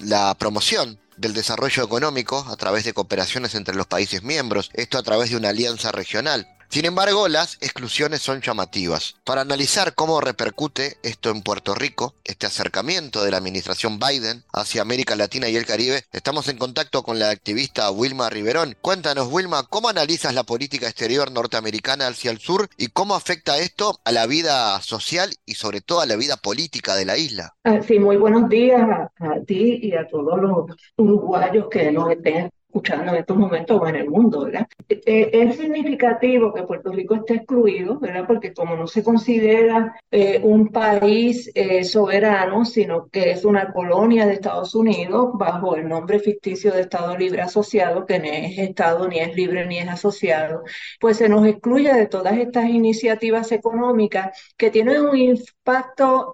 [0.01, 5.03] la promoción del desarrollo económico a través de cooperaciones entre los países miembros, esto a
[5.03, 6.49] través de una alianza regional.
[6.69, 9.15] Sin embargo, las exclusiones son llamativas.
[9.23, 14.81] Para analizar cómo repercute esto en Puerto Rico, este acercamiento de la administración Biden hacia
[14.81, 18.75] América Latina y el Caribe, estamos en contacto con la activista Wilma Riverón.
[18.81, 23.99] Cuéntanos, Wilma, ¿cómo analizas la política exterior norteamericana hacia el sur y cómo afecta esto
[24.03, 27.55] a la vida social y sobre todo a la vida política de la isla?
[27.63, 29.09] Ah, sí, muy buenos días a,
[29.45, 30.65] ti y a todos los
[30.97, 34.67] uruguayos que nos estén escuchando en estos momentos o en el mundo, ¿verdad?
[34.87, 38.25] Eh, eh, es significativo que Puerto Rico esté excluido, ¿verdad?
[38.27, 41.51] Porque como no se considera eh, un país
[41.83, 47.17] soberano, sino que es una colonia de Estados Unidos bajo el nombre ficticio de Estado
[47.17, 50.63] Libre Asociado, que no es Estado ni es libre ni es asociado,
[50.99, 56.33] pues se nos excluye de todas estas iniciativas económicas que tienen un impacto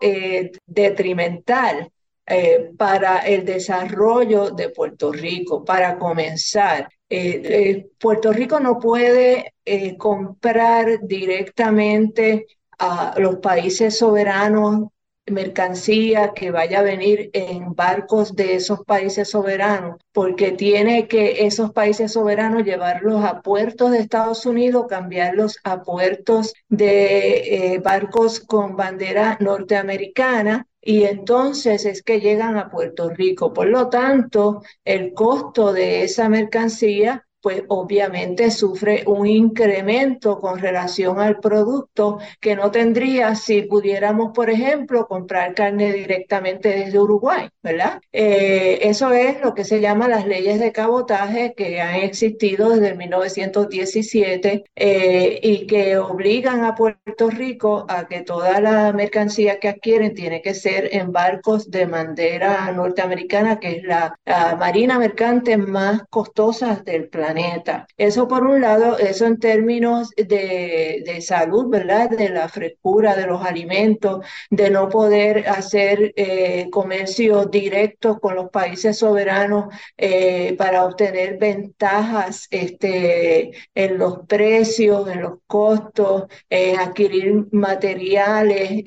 [0.65, 1.91] detrimental
[2.25, 5.65] eh, para el desarrollo de Puerto Rico.
[5.65, 9.53] Para comenzar, eh, eh, Puerto Rico no puede
[9.97, 12.47] comprar directamente
[12.79, 14.89] a los países soberanos
[15.25, 21.71] mercancía que vaya a venir en barcos de esos países soberanos, porque tiene que esos
[21.71, 29.37] países soberanos llevarlos a puertos de Estados Unidos, cambiarlos a puertos de barcos con bandera
[29.39, 33.53] norteamericana y entonces es que llegan a Puerto Rico.
[33.53, 41.19] Por lo tanto, el costo de esa mercancía pues obviamente sufre un incremento con relación
[41.19, 47.99] al producto que no tendría si pudiéramos, por ejemplo, comprar carne directamente desde Uruguay, ¿verdad?
[48.13, 52.95] Eh, eso es lo que se llama las leyes de cabotaje que han existido desde
[52.95, 60.13] 1917 eh, y que obligan a Puerto Rico a que toda la mercancía que adquieren
[60.13, 66.03] tiene que ser en barcos de bandera norteamericana, que es la, la marina mercante más
[66.09, 67.87] costosa del planeta planeta.
[67.97, 72.09] Eso por un lado, eso en términos de, de salud, ¿verdad?
[72.09, 78.49] De la frescura de los alimentos, de no poder hacer eh, comercio directo con los
[78.49, 87.45] países soberanos eh, para obtener ventajas este, en los precios, en los costos, eh, adquirir
[87.51, 88.83] materiales,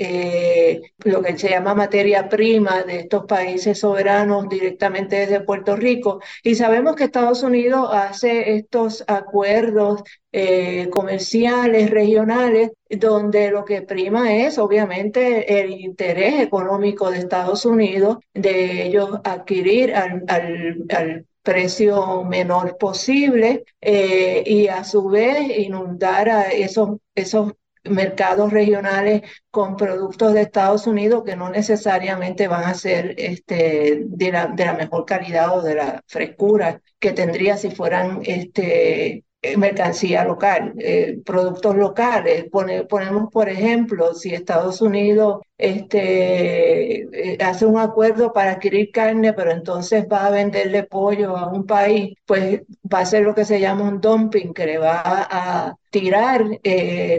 [1.04, 6.20] lo que se llama materia prima de estos países soberanos directamente desde Puerto Rico.
[6.42, 14.34] Y sabemos que Estados Unidos hace estos acuerdos eh, comerciales, regionales, donde lo que prima
[14.36, 22.76] es obviamente el interés económico de Estados Unidos, de ellos adquirir al, al, precio menor
[22.76, 27.52] posible eh, y a su vez inundar a esos, esos
[27.90, 34.32] mercados regionales con productos de Estados Unidos que no necesariamente van a ser este, de,
[34.32, 39.25] la, de la mejor calidad o de la frescura que tendría si fueran este,
[39.56, 42.46] mercancía local, eh, productos locales.
[42.50, 49.52] ponemos, por ejemplo, si Estados Unidos este, eh, hace un acuerdo para adquirir carne, pero
[49.52, 53.60] entonces va a venderle pollo a un país, pues va a ser lo que se
[53.60, 56.44] llama un dumping, que le va a, tirar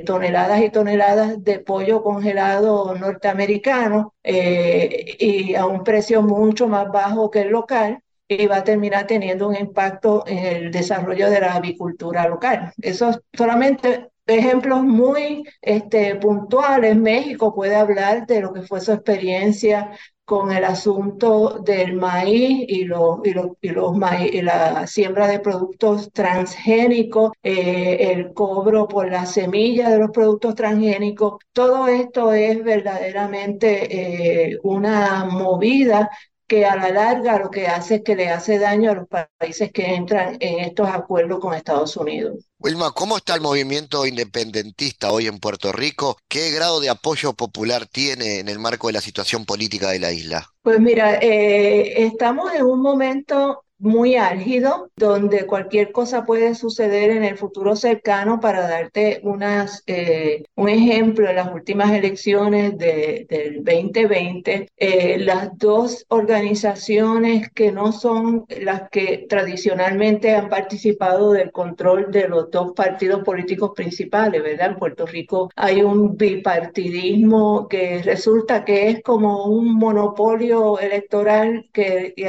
[0.05, 7.41] toneladas y toneladas de pollo congelado norteamericano y a un precio mucho más bajo que
[7.41, 12.27] el local y va a terminar teniendo un impacto en el desarrollo de la avicultura
[12.27, 12.73] local.
[12.81, 16.95] Eso solamente ejemplos muy este, puntuales.
[16.95, 19.91] México puede hablar de lo que fue su experiencia
[20.25, 23.95] con el asunto del maíz y, los y, los, y, los
[24.29, 30.53] y la siembra de productos transgénicos, eh, el cobro por la semilla de los productos
[30.53, 31.35] transgénicos.
[31.53, 36.09] Todo esto es verdaderamente eh, una movida
[36.47, 39.07] que a la larga lo que hace es que le hace daño a los
[39.37, 42.45] países que entran en estos acuerdos con Estados Unidos.
[42.59, 46.17] Wilma, ¿cómo está el movimiento independentista hoy en Puerto Rico?
[46.27, 50.11] ¿Qué grado de apoyo popular tiene en el marco de la situación política de la
[50.11, 50.47] isla?
[50.61, 57.23] Pues mira, eh, estamos en un momento muy álgido, donde cualquier cosa puede suceder en
[57.23, 58.39] el futuro cercano.
[58.39, 65.57] Para darte unas, eh, un ejemplo, en las últimas elecciones de, del 2020, eh, las
[65.57, 72.73] dos organizaciones que no son las que tradicionalmente han participado del control de los dos
[72.73, 74.71] partidos políticos principales, ¿verdad?
[74.71, 82.13] En Puerto Rico hay un bipartidismo que resulta que es como un monopolio electoral que,
[82.15, 82.27] que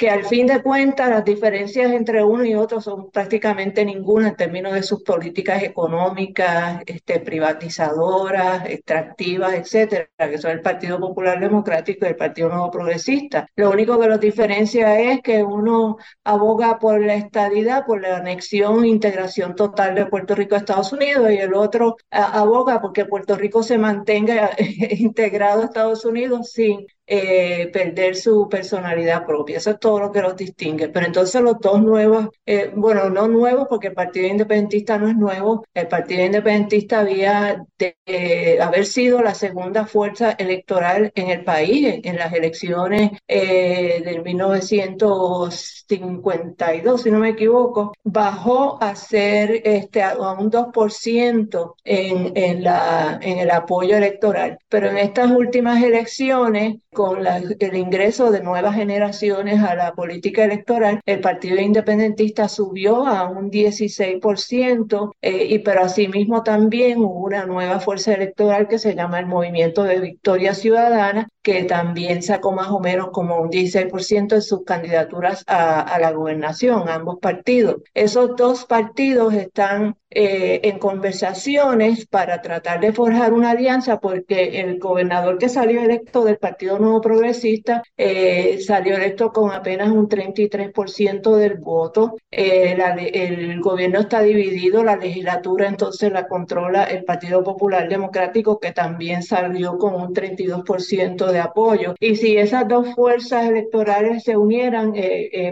[0.00, 4.36] que al fin de cuentas las diferencias entre uno y otro son prácticamente ninguna en
[4.36, 12.06] términos de sus políticas económicas, este, privatizadoras, extractivas, etcétera, que son el Partido Popular Democrático
[12.06, 13.46] y el Partido Nuevo Progresista.
[13.56, 18.84] Lo único que los diferencia es que uno aboga por la estadidad, por la anexión
[18.84, 23.36] e integración total de Puerto Rico a Estados Unidos y el otro aboga porque Puerto
[23.36, 24.52] Rico se mantenga
[24.92, 29.56] integrado a Estados Unidos sin eh, perder su personalidad propia.
[29.56, 30.90] Eso es todo lo que los distingue.
[30.90, 35.16] Pero entonces los dos nuevos, eh, bueno, no nuevos porque el Partido Independentista no es
[35.16, 35.66] nuevo.
[35.74, 41.98] El Partido Independentista había de eh, haber sido la segunda fuerza electoral en el país
[42.04, 50.48] en, las elecciones del 1952, si no me equivoco, bajó a ser este, a un
[50.48, 54.58] 2% en, en, la, en el apoyo electoral.
[54.68, 61.00] Pero en estas últimas elecciones, con el ingreso de nuevas generaciones a la política electoral,
[61.06, 67.80] el Partido Independentista subió a un 16%, eh, y pero asimismo también hubo una nueva
[67.80, 72.80] fuerza electoral que se llama el Movimiento de Victoria Ciudadana, que también sacó más o
[72.80, 77.76] menos como un 16% de sus candidaturas a, a la gobernación, ambos partidos.
[77.94, 84.80] Esos dos partidos están eh, en conversaciones para tratar de forjar una alianza porque el
[84.80, 91.36] gobernador que salió electo del Partido Nuevo Progresista eh, salió electo con apenas un 33%
[91.36, 92.16] del voto.
[92.28, 92.76] Eh,
[93.14, 99.22] el gobierno está dividido, la legislatura entonces la controla el Partido Popular Democrático que también
[99.22, 101.94] salió con un 32% de apoyo.
[102.00, 104.94] Y si esas dos fuerzas electorales se unieran,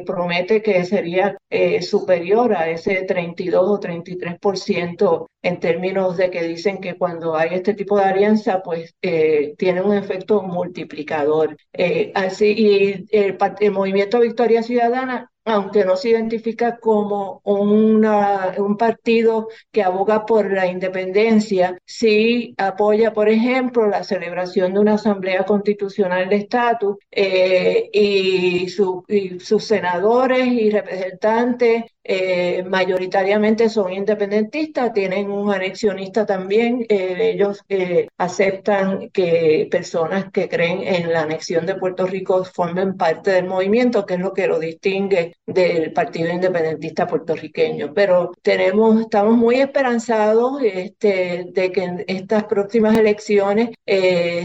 [0.04, 1.36] promete que sería
[1.80, 7.74] superior a ese 32 o 33% en términos de que dicen que cuando hay este
[7.74, 11.56] tipo de alianza, pues eh, tiene un efecto multiplicador.
[11.72, 19.48] Eh, así, y el, el movimiento Victoria Ciudadana aunque no se identifica como un partido
[19.72, 26.28] que aboga por la independencia, sí apoya, por ejemplo, la celebración de una asamblea constitucional
[26.28, 36.24] de estatus eh, y, sus senadores y representantes eh, mayoritariamente son independentistas, tienen un anexionista
[36.24, 36.86] también.
[36.88, 42.96] Eh, ellos eh, aceptan que personas que creen en la anexión de Puerto Rico formen
[42.96, 47.92] parte del movimiento, que es lo que lo distingue del Partido Independentista puertorriqueño.
[47.92, 53.70] Pero tenemos, estamos muy esperanzados este, de que en estas próximas elecciones,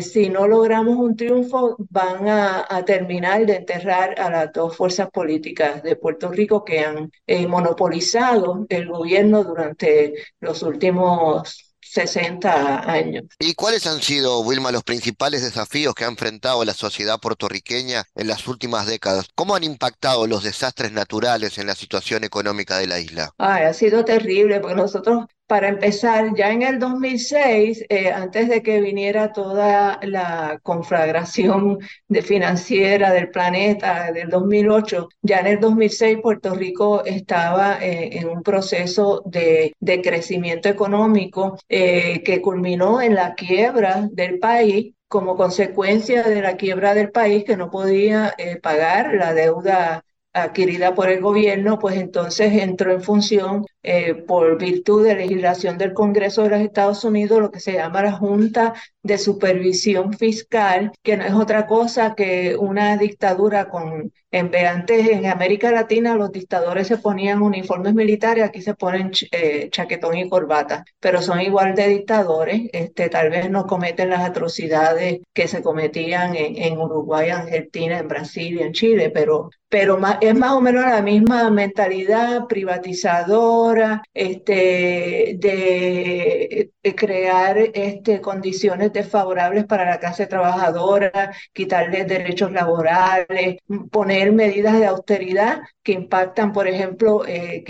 [0.02, 5.10] si no logramos un triunfo, van a, a, terminar de enterrar a las dos fuerzas
[5.12, 7.10] políticas de Puerto Rico que han
[7.54, 13.26] monopolizado el gobierno durante los últimos 60 años.
[13.40, 18.28] ¿Y cuáles han sido, Wilma, los principales desafíos que ha enfrentado la sociedad puertorriqueña en
[18.28, 19.28] las últimas décadas?
[19.36, 23.32] ¿Cómo han impactado los desastres naturales en la situación económica de la isla?
[23.38, 28.64] Ay, ha sido terrible, porque nosotros para empezar, ya en el 2006, eh, antes de
[28.64, 31.78] que viniera toda la conflagración
[32.24, 38.42] financiera del planeta del 2008, ya en el 2006 Puerto Rico estaba eh, en un
[38.42, 44.96] proceso de, de crecimiento económico eh, que culminó en la quiebra del país.
[45.08, 51.10] Como consecuencia de la quiebra del país que no podía pagar la deuda adquirida por
[51.10, 56.50] el gobierno, pues entonces entró en función eh, por virtud de legislación del Congreso de
[56.50, 61.34] los Estados Unidos lo que se llama la Junta de Supervisión Fiscal, que no es
[61.34, 67.44] otra cosa que una dictadura con en antes en América Latina los dictadores se ponían
[67.44, 73.10] uniformes militares, aquí se ponen eh, chaquetón y corbata, pero son igual de dictadores, este,
[73.10, 78.58] tal vez no cometen las atrocidades que se cometían en, en Uruguay, Argentina, en Brasil
[78.58, 86.72] y en Chile, pero, pero es más o menos la misma mentalidad privatizadora, este, de,
[86.92, 93.58] crear este, condiciones desfavorables para la clase trabajadora, quitarles derechos laborales,
[93.92, 97.64] poner medidas de austeridad que impactan, por ejemplo, eh,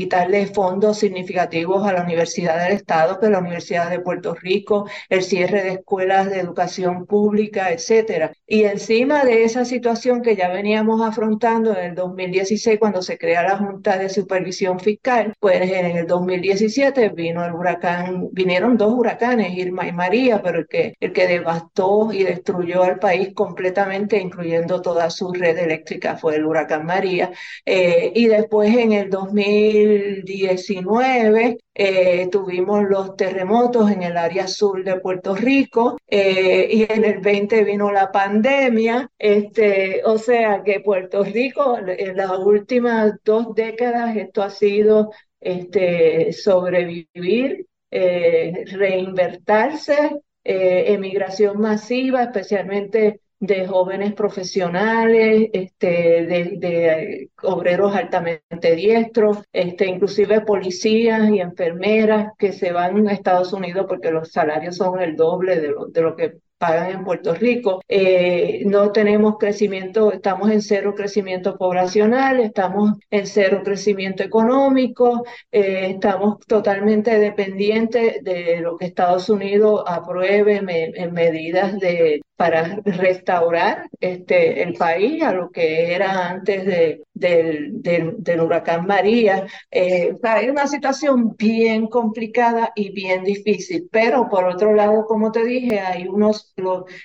[0.53, 5.23] fondos significativos a la Universidad del Estado, que es la Universidad de Puerto Rico, el
[5.23, 8.31] cierre de escuelas de educación pública, etcétera.
[8.47, 13.43] Y encima de esa situación que ya veníamos afrontando en el 2016 cuando se crea
[13.43, 19.02] la Junta de Supervisión Fiscal, pues en el 2017 vino el huracán, vinieron dos huracanes,
[19.49, 24.81] Irma y María, pero el que, el que devastó y destruyó al país completamente, incluyendo
[24.81, 27.31] toda su red eléctrica, fue el huracán María.
[27.65, 34.99] Eh, y después en el 2019 eh, tuvimos los terremotos en el área sur de
[34.99, 39.09] Puerto Rico eh, y en el 20 vino la pandemia.
[39.17, 46.31] Este, o sea que Puerto Rico en las últimas dos décadas esto ha sido este,
[46.33, 60.41] sobrevivir, reinvertirse, emigración masiva, especialmente de jóvenes profesionales, este, de, obreros altamente diestros, este, inclusive
[60.41, 65.59] policías y enfermeras que se van a Estados Unidos porque los salarios son el doble
[65.59, 67.81] de lo, de lo que pagan en Puerto Rico.
[67.89, 75.87] Eh, no tenemos crecimiento, estamos en cero crecimiento poblacional, estamos en cero crecimiento económico, eh,
[75.89, 80.61] estamos totalmente dependientes de lo que Estados Unidos apruebe
[80.95, 87.81] en medidas de para restaurar este, el país a lo que era antes de, del,
[87.81, 89.47] del, huracán María.
[89.71, 95.45] Eh, hay una situación bien complicada y bien difícil, pero por otro lado, como te
[95.45, 96.53] dije, hay unos,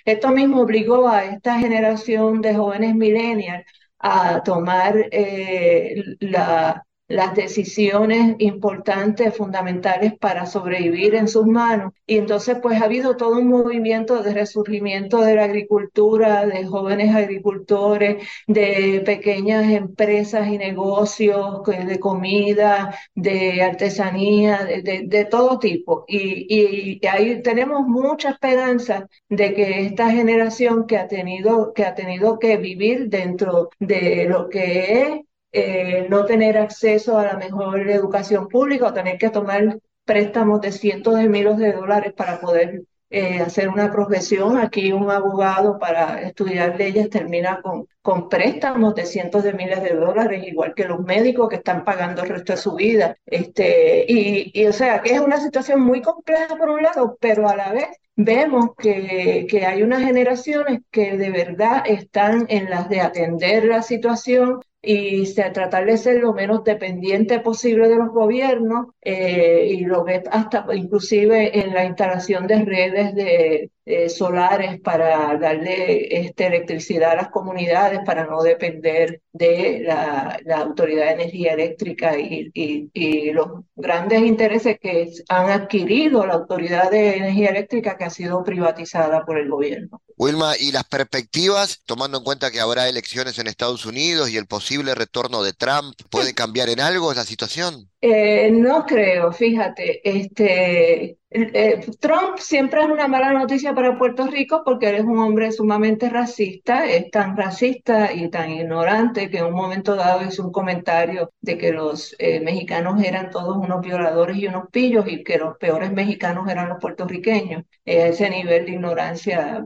[0.05, 3.65] esto mismo obligó a esta generación de jóvenes millennials
[4.01, 11.93] a tomar eh, la, las decisiones importantes, fundamentales para sobrevivir en sus manos.
[12.07, 17.15] Y entonces pues ha habido todo un movimiento de resurgimiento de la agricultura, de jóvenes
[17.15, 26.05] agricultores, de pequeñas empresas y negocios de comida, de artesanía, de, todo tipo.
[26.07, 31.95] Y, y, ahí tenemos mucha esperanza de que esta generación que ha tenido que, ha
[31.95, 37.89] tenido que vivir dentro de lo que es eh, no tener acceso a la mejor
[37.89, 42.83] educación pública o tener que tomar préstamos de cientos de miles de dólares para poder
[43.11, 44.59] eh, hacer una profesión.
[44.59, 49.95] Aquí un abogado para estudiar leyes termina con, con préstamos de cientos de miles de
[49.95, 53.17] dólares, igual que los médicos que están pagando el resto de su vida.
[53.25, 57.49] Este, y, y o sea, que es una situación muy compleja por un lado, pero
[57.49, 62.89] a la vez vemos que, que, hay unas generaciones que de verdad están en las
[62.89, 68.11] de atender la situación y se, tratar de ser lo menos dependiente posible de los
[68.11, 74.79] gobiernos eh, y lo ve hasta inclusive en la instalación de redes de, eh, solares
[74.83, 81.55] para darle este, electricidad a las comunidades para no depender de la, Autoridad de Energía
[81.55, 88.05] Eléctrica y, y, los grandes intereses que han adquirido la Autoridad de Energía Eléctrica que
[88.05, 90.03] ha sido privatizada por el gobierno.
[90.19, 94.47] Wilma, ¿y las perspectivas, tomando en cuenta que habrá elecciones en Estados Unidos y el
[94.47, 97.89] posible retorno de Trump, puede cambiar en algo la situación?
[98.01, 104.63] Eh, no creo, fíjate, este, eh, Trump siempre es una mala noticia para Puerto Rico
[104.65, 109.47] porque él es un hombre sumamente racista, es tan racista y tan ignorante que en
[109.47, 114.37] un momento dado hizo un comentario de que los eh, mexicanos eran todos unos violadores
[114.37, 117.65] y unos pillos y que los peores mexicanos eran los puertorriqueños.
[117.85, 119.65] ese nivel de ignorancia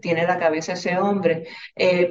[0.00, 1.46] tiene la cabeza ese hombre.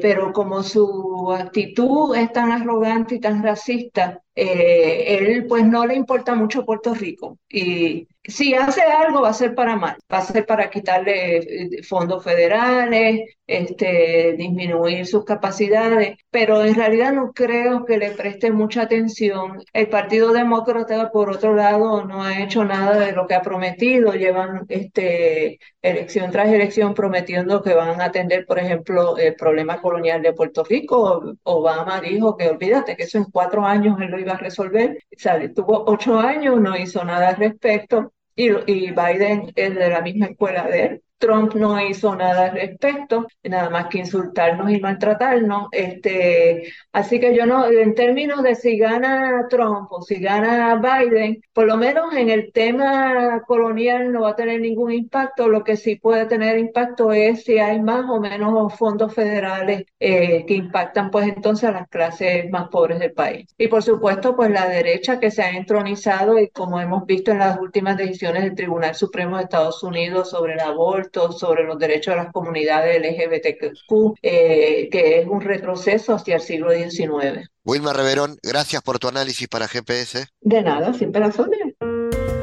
[0.01, 6.36] pero como su actitud es tan arrogante y tan racista, él pues no le importa
[6.36, 10.45] mucho Puerto Rico y si hace algo va a ser para mal, va a ser
[10.45, 17.97] para quitarle eh, fondos federales, este, disminuir sus capacidades, pero en realidad no creo que
[17.97, 19.63] le preste mucha atención.
[19.71, 24.11] El Partido Demócrata, por otro lado, no ha hecho nada de lo que ha prometido,
[24.13, 30.21] llevan este, elección tras elección prometiendo que van a atender, por ejemplo, el problema colonial
[30.21, 31.36] de Puerto Rico.
[31.43, 34.97] Obama dijo que olvídate que eso en cuatro años él lo iba a resolver.
[35.11, 40.02] O tuvo ocho años, no hizo nada al respecto y, y Biden es de la
[40.02, 41.04] misma escuela de él.
[41.18, 45.68] Trump no hizo nada al respecto, nada más que insultarnos y maltratarnos.
[45.72, 51.41] Este, así que yo no, en términos de si gana Trump o si gana Biden,
[51.53, 55.47] por lo menos en el tema colonial no va a tener ningún impacto.
[55.47, 60.45] Lo que sí puede tener impacto es si hay más o menos fondos federales eh,
[60.45, 63.47] que impactan pues entonces a las clases más pobres del país.
[63.57, 67.39] Y por supuesto pues la derecha que se ha entronizado y como hemos visto en
[67.39, 72.14] las últimas decisiones del Tribunal Supremo de Estados Unidos sobre el aborto, sobre los derechos
[72.14, 77.49] de las comunidades LGBTQ, eh, que es un retroceso hacia el siglo XIX.
[77.64, 80.28] Wilma Reverón, gracias por tu análisis para GPS.
[80.41, 81.32] De nada, siempre la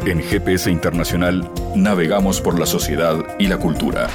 [0.07, 4.09] En GPS Internacional navegamos por la sociedad y la cultura.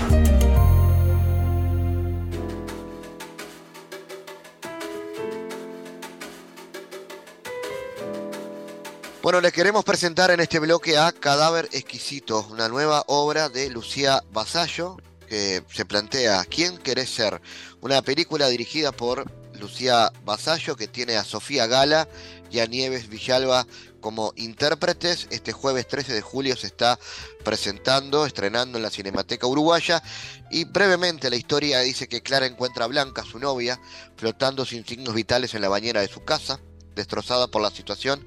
[9.30, 14.24] Bueno, les queremos presentar en este bloque a Cadáver Exquisito, una nueva obra de Lucía
[14.32, 17.40] Basallo, que se plantea ¿Quién querés ser?
[17.80, 22.10] Una película dirigida por Lucía Basallo, que tiene a Sofía Gala
[22.50, 23.68] y a Nieves Villalba
[24.02, 25.28] como intérpretes.
[25.30, 26.98] Este jueves 13 de julio se está
[27.44, 30.02] presentando, estrenando en la Cinemateca Uruguaya.
[30.50, 33.80] Y brevemente la historia dice que Clara encuentra a Blanca, su novia,
[34.16, 36.60] flotando sin signos vitales en la bañera de su casa,
[36.96, 38.26] destrozada por la situación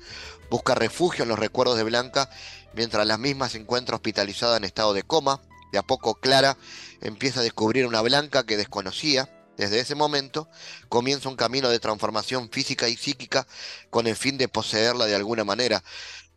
[0.52, 2.28] busca refugio en los recuerdos de Blanca,
[2.74, 5.40] mientras la misma se encuentra hospitalizada en estado de coma.
[5.72, 6.58] De a poco Clara
[7.00, 9.30] empieza a descubrir una Blanca que desconocía.
[9.56, 10.50] Desde ese momento
[10.90, 13.46] comienza un camino de transformación física y psíquica
[13.88, 15.82] con el fin de poseerla de alguna manera.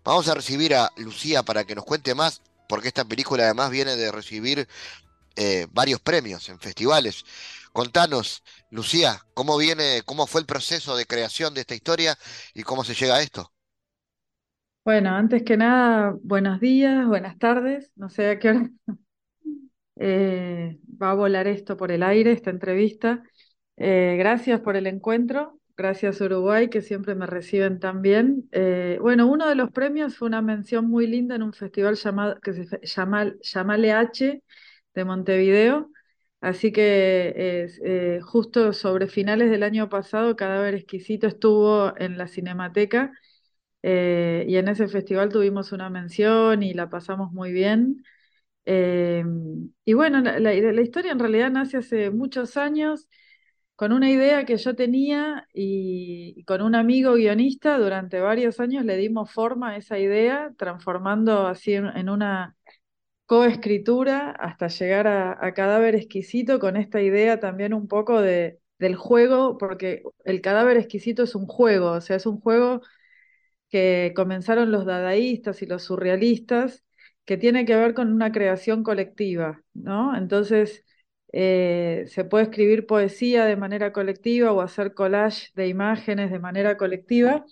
[0.06, 3.98] Vamos a recibir a Lucía para que nos cuente más, porque esta película además viene
[3.98, 4.66] de recibir
[5.36, 7.26] eh, varios premios en festivales.
[7.74, 12.18] Contanos, Lucía, cómo viene, cómo fue el proceso de creación de esta historia
[12.54, 13.52] y cómo se llega a esto.
[14.86, 17.92] Bueno, antes que nada, buenos días, buenas tardes.
[17.96, 18.70] No sé a qué hora
[19.98, 23.24] eh, va a volar esto por el aire, esta entrevista.
[23.78, 25.60] Eh, gracias por el encuentro.
[25.78, 28.48] Gracias Uruguay, que siempre me reciben tan bien.
[28.52, 32.40] Eh, bueno, uno de los premios fue una mención muy linda en un festival llamado,
[32.42, 34.42] que se llama Llamale H
[34.94, 35.92] de Montevideo.
[36.42, 37.70] Así que
[38.24, 43.12] justo sobre finales del año pasado, Cadáver Exquisito estuvo en la Cinemateca
[43.88, 48.04] eh, y en ese festival tuvimos una mención y la pasamos muy bien.
[48.66, 49.24] Eh,
[49.86, 53.08] y bueno, la, historia en realidad nace hace muchos años
[53.76, 58.98] con una idea que yo tenía y, con un amigo guionista durante varios años le
[58.98, 62.56] dimos forma a esa idea, transformando así en, una
[63.28, 69.58] coescritura hasta llegar a, Cadáver Exquisito con esta idea también un poco de, del juego,
[69.60, 72.82] porque el Cadáver Exquisito es un juego, o sea, es un juego
[73.70, 76.84] que comenzaron los dadaístas y los surrealistas,
[77.26, 80.16] que tiene que ver con una creación colectiva, ¿no?
[80.16, 80.86] Entonces,
[81.34, 86.78] eh, se puede escribir poesía de manera colectiva o hacer collage de imágenes de manera
[86.78, 87.46] colectiva.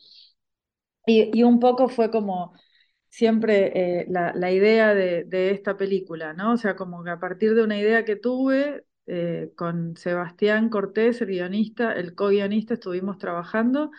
[1.05, 2.53] Y, un poco fue como
[3.09, 6.53] siempre eh, la, idea de, esta película, ¿no?
[6.53, 11.21] O sea, como que a partir de una idea que tuve eh, con Sebastián Cortés,
[11.21, 13.91] el guionista, el co-guionista, estuvimos trabajando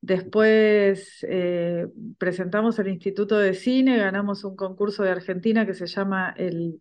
[0.00, 1.86] Después eh,
[2.18, 6.78] presentamos el Instituto de Cine, ganamos un concurso de Argentina que se llama el,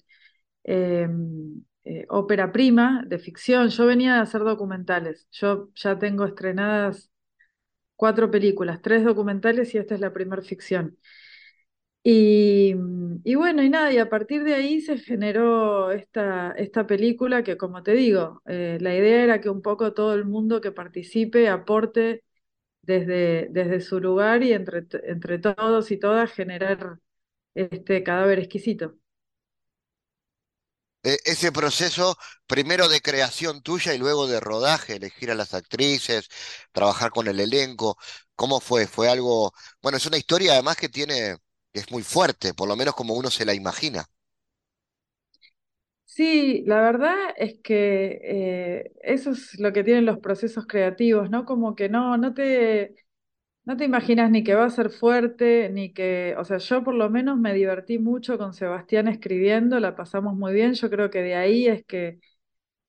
[0.64, 3.70] em, eh, ópera prima de ficción.
[3.70, 5.28] Yo venía a hacer documentales.
[5.32, 7.12] Yo ya tengo estrenadas
[7.96, 10.98] cuatro películas, tres documentales y esta es la primera ficción.
[12.08, 12.74] Y,
[13.36, 17.82] bueno, y nada, y a partir de ahí se generó esta, esta película que, como
[17.82, 22.24] te digo, eh, la idea era que un poco todo el mundo que participe aporte
[22.86, 27.00] desde, desde su lugar y entre, entre todos y todas generar
[27.56, 28.96] este cadáver exquisito.
[31.04, 32.18] E, ese proceso
[32.48, 36.30] primero de creación tuya y luego de rodaje, elegir a las actrices,
[36.72, 37.98] trabajar con el elenco,
[38.36, 38.88] ¿cómo fue?
[38.88, 41.38] Fue algo, bueno, es una historia además que tiene,
[41.74, 44.06] que es muy fuerte, por lo menos como uno se la imagina.
[46.16, 51.44] Sí, la verdad es que eh, eso es lo que tienen los procesos creativos, ¿no?
[51.46, 52.96] Como que no, no te,
[53.66, 56.96] no te imaginas ni que va a ser fuerte, ni que, o sea, yo por
[56.96, 61.22] lo menos me divertí mucho con Sebastián escribiendo, la pasamos muy bien, yo creo que
[61.24, 62.20] de ahí es que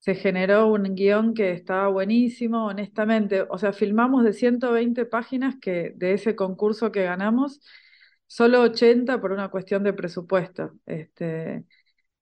[0.01, 5.93] se generó un guion que estaba buenísimo, honestamente, o sea, filmamos de 120 páginas que
[5.97, 7.61] de ese concurso que ganamos,
[8.27, 10.73] solo 80 por una cuestión de presupuesto.
[10.87, 11.65] Este,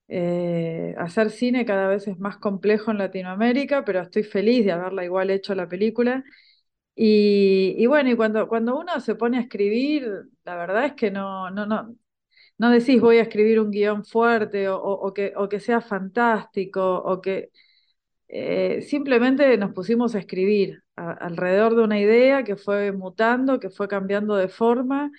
[0.09, 5.05] eh, hacer cine cada vez es más complejo en Latinoamérica, pero estoy feliz de haberla
[5.05, 6.25] igual hecho la película
[6.97, 10.07] y, bueno, y cuando, cuando uno se pone a escribir,
[10.45, 11.97] la verdad es que no, no, no,
[12.59, 17.21] no decís voy a escribir un guion fuerte o, que, o que sea fantástico o
[17.23, 17.51] que
[18.29, 23.89] eh, simplemente nos pusimos a escribir alrededor de una idea que fue mutando, que fue
[23.89, 25.11] cambiando de forma.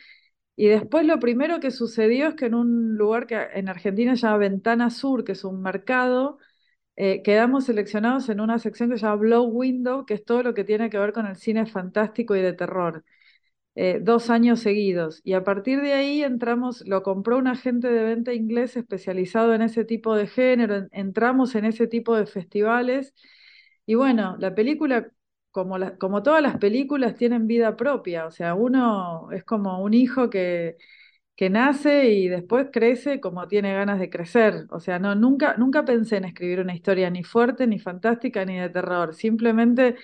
[0.56, 4.22] Y después lo primero que sucedió es que en un lugar que en Argentina se
[4.24, 6.38] llama Ventana Sur, que es un mercado,
[6.98, 10.54] eh, quedamos seleccionados en una sección que se llama Blow Window, que es todo lo
[10.54, 13.04] que tiene que ver con el cine fantástico y de terror.
[13.76, 15.20] Eh, dos años seguidos.
[15.26, 19.62] Y a partir de ahí entramos, lo compró un agente de venta inglés especializado en
[19.62, 23.14] ese tipo de género, entramos en ese tipo de festivales.
[23.86, 25.12] Y bueno, la película,
[25.56, 28.28] como, como todas las películas, tienen vida propia.
[28.28, 30.78] O sea, uno es como un hijo que
[31.36, 34.68] que nace y después crece como tiene ganas de crecer.
[34.72, 38.58] O sea, no, nunca, nunca pensé en escribir una historia ni fuerte, ni fantástica, ni
[38.60, 39.16] de terror.
[39.16, 39.96] Simplemente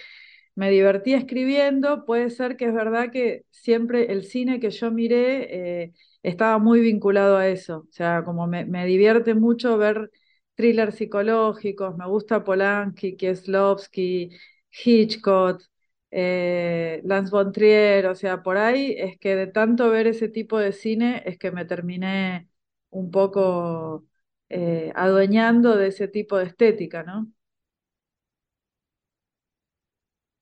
[0.56, 2.06] me divertí escribiendo.
[2.06, 5.94] Puede ser que es verdad que siempre el cine que yo miré eh,
[6.24, 7.80] estaba muy vinculado a eso.
[7.90, 10.12] O sea, como me, me divierte mucho ver
[10.56, 14.32] thrillers psicológicos, me gusta Polanski, Kieslowski,
[14.72, 15.64] Hitchcock,
[16.12, 20.58] eh, Lance von Trier, o sea, por ahí es que de tanto ver ese tipo
[20.60, 22.50] de cine es que me terminé
[22.90, 24.06] un poco
[24.50, 27.32] eh, adueñando de ese tipo de estética, ¿no?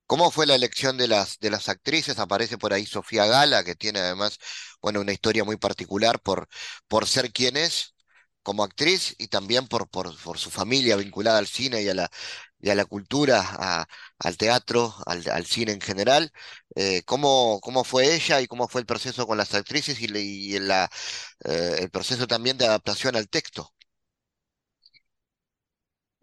[0.06, 2.18] ¿Cómo fue la elección de las, de las actrices?
[2.20, 4.40] Aparece por ahí Sofía Gala, que tiene además,
[4.82, 6.48] bueno, una historia muy particular por,
[6.88, 7.94] por ser quien es
[8.42, 12.10] como actriz y también por, por, por su familia vinculada al cine y a la,
[12.62, 13.88] y a la cultura,
[14.20, 16.32] al teatro, al, cine en general.
[16.76, 20.06] Eh, ¿cómo, ¿cómo, fue ella y cómo fue el proceso con las actrices y,
[20.56, 20.90] y la,
[21.46, 23.72] eh, el proceso también de adaptación al texto?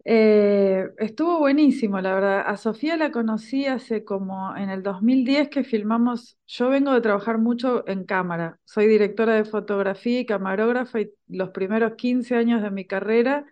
[0.09, 2.43] Eh, estuvo buenísimo, la verdad.
[2.47, 7.39] A Sofía la conocí hace como en el 2010 que filmamos, yo vengo de trabajar
[7.39, 12.71] mucho en cámara, soy directora de fotografía y camarógrafa y los primeros 15 años de
[12.71, 13.45] mi carrera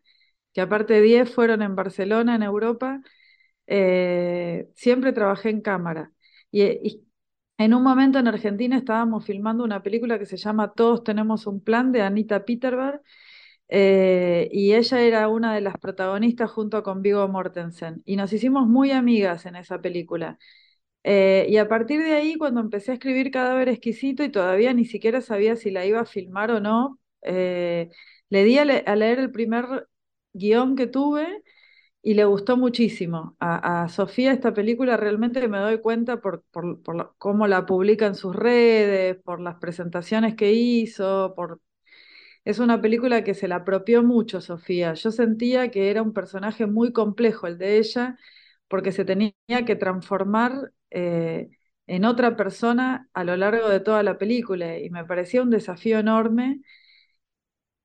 [0.56, 3.02] que aparte de 10 fueron en Barcelona, en Europa,
[3.68, 6.12] eh, siempre trabajé en cámara.
[6.52, 7.04] Y,
[7.58, 11.62] en un momento en Argentina estábamos filmando una película que se llama Todos tenemos un
[11.64, 13.02] plan de Anita Peterberg,
[13.70, 18.02] eh, y ella era una de las protagonistas junto con Vigo Mortensen.
[18.06, 20.38] Y nos hicimos muy amigas en esa película.
[21.04, 24.86] Eh, y a partir de ahí, cuando empecé a escribir Cadáver Exquisito y todavía ni
[24.86, 27.00] siquiera sabía si la iba a filmar o no,
[28.30, 29.88] le di a, leer el primer
[30.36, 31.44] guion que tuve
[32.02, 33.36] y le gustó muchísimo.
[33.40, 38.36] A, Sofía esta película realmente me doy cuenta por, por, cómo la publica en sus
[38.36, 41.62] redes, por las presentaciones que hizo, por...
[42.46, 44.94] Es una película que se la apropió mucho Sofía.
[44.94, 48.18] Yo sentía que era un personaje muy complejo el de ella,
[48.68, 49.34] porque se tenía
[49.66, 51.50] que transformar eh,
[51.88, 56.00] en otra persona a lo largo de toda la película y me parecía un desafío
[56.00, 56.62] enorme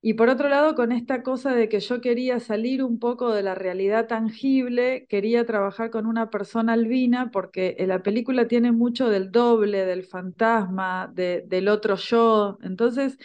[0.03, 3.43] y por otro lado, con esta cosa de que yo quería salir un poco de
[3.43, 9.31] la realidad tangible, quería trabajar con una persona albina, porque la película tiene mucho del
[9.31, 12.57] doble, del fantasma, del otro yo.
[12.63, 13.17] Entonces,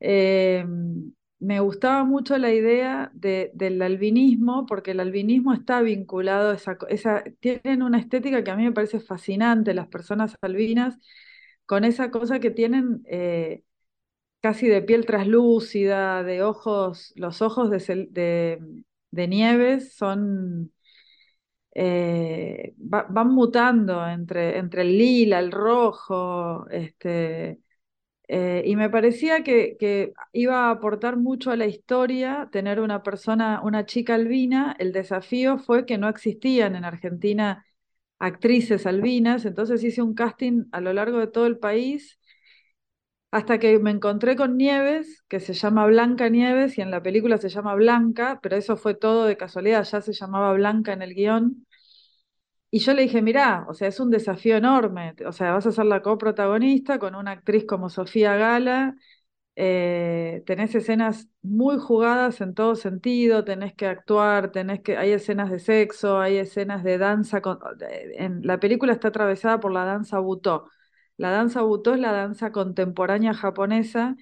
[0.00, 0.64] eh,
[1.38, 7.82] me gustaba mucho la idea del albinismo, porque el albinismo está vinculado, esa, esa, tienen
[7.82, 10.98] una estética que a mí me parece fascinante, las personas albinas,
[11.66, 13.02] con esa cosa que tienen...
[13.06, 13.62] Eh,
[14.46, 18.60] casi de piel traslúcida, de ojos, los ojos de,
[19.10, 20.72] de, Nieves son,
[21.74, 27.58] eh, van mutando entre, entre el lila, el rojo, este,
[28.28, 33.02] eh, y me parecía que, que, iba a aportar mucho a la historia tener una
[33.02, 34.76] persona, una chica albina.
[34.78, 37.66] El desafío fue que no existían en Argentina
[38.20, 42.18] actrices albinas, entonces hice un casting a lo largo de todo el país
[43.36, 47.36] hasta que me encontré con Nieves, que se llama Blanca Nieves y en la película
[47.38, 51.14] se llama Blanca, pero eso fue todo de casualidad, ya se llamaba Blanca en el
[51.14, 51.66] guion.
[52.70, 55.72] Y yo le dije, mirá, o sea, es un desafío enorme, o sea, vas a
[55.72, 58.96] ser la coprotagonista con una actriz como Sofía Gala,
[59.56, 65.50] eh, tenés escenas muy jugadas en todo sentido, tenés que actuar, tenés que, hay escenas
[65.50, 67.42] de sexo, hay escenas de danza,
[68.16, 70.70] en, la película está atravesada por la danza butó.
[71.16, 74.16] La danza butó es la danza contemporánea japonesa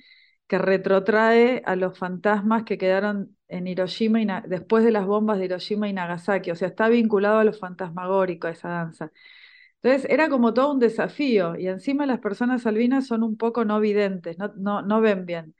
[0.46, 5.46] que retrotrae a los fantasmas que quedaron en Hiroshima y después de las bombas de
[5.46, 9.10] Hiroshima y Nagasaki, o sea, está vinculado a lo fantasmagórico, a esa danza.
[9.82, 13.80] Entonces era como todo un desafío y encima las personas albinas son un poco no
[13.80, 15.54] videntes, no, no, no ven bien.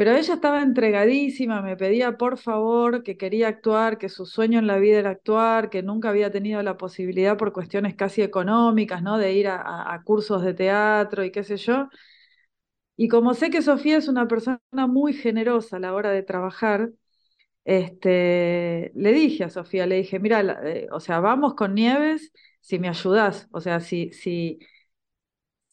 [0.00, 4.66] Pero ella estaba entregadísima, me pedía por favor que quería actuar, que su sueño en
[4.66, 9.18] la vida era actuar, que nunca había tenido la posibilidad por cuestiones casi económicas, ¿no?
[9.18, 11.90] De ir a, cursos de teatro y qué sé yo.
[12.96, 16.90] Y como sé que Sofía es una persona muy generosa a la hora de trabajar,
[17.64, 22.78] este, le dije a Sofía, le dije, mira, eh, o sea, vamos con Nieves si
[22.78, 24.60] me ayudas, o sea, si, si,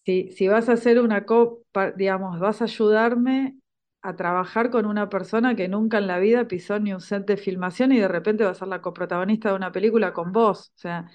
[0.05, 3.57] si, si vas a hacer una copa, digamos, vas a ayudarme
[4.01, 7.37] a trabajar con una persona que nunca en la vida pisó ni un set de
[7.37, 10.79] filmación y de repente va a ser la coprotagonista de una película con vos, o
[10.79, 11.11] sea,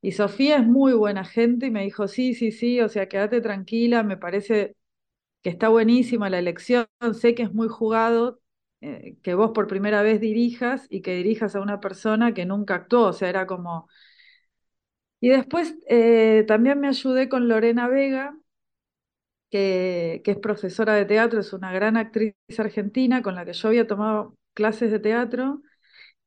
[0.00, 3.40] y Sofía es muy buena gente y me dijo, sí, sí, sí, o sea, quédate
[3.40, 4.76] tranquila, me parece
[5.42, 8.40] que está buenísima la elección, sé que es muy jugado
[8.82, 12.76] eh, que vos por primera vez dirijas y que dirijas a una persona que nunca
[12.76, 13.88] actuó, o sea, era como...
[15.20, 18.36] Y después eh, también me ayudé con Lorena Vega,
[20.22, 23.86] que, es profesora de teatro, es una gran actriz argentina con la que yo había
[23.86, 25.62] tomado clases de teatro,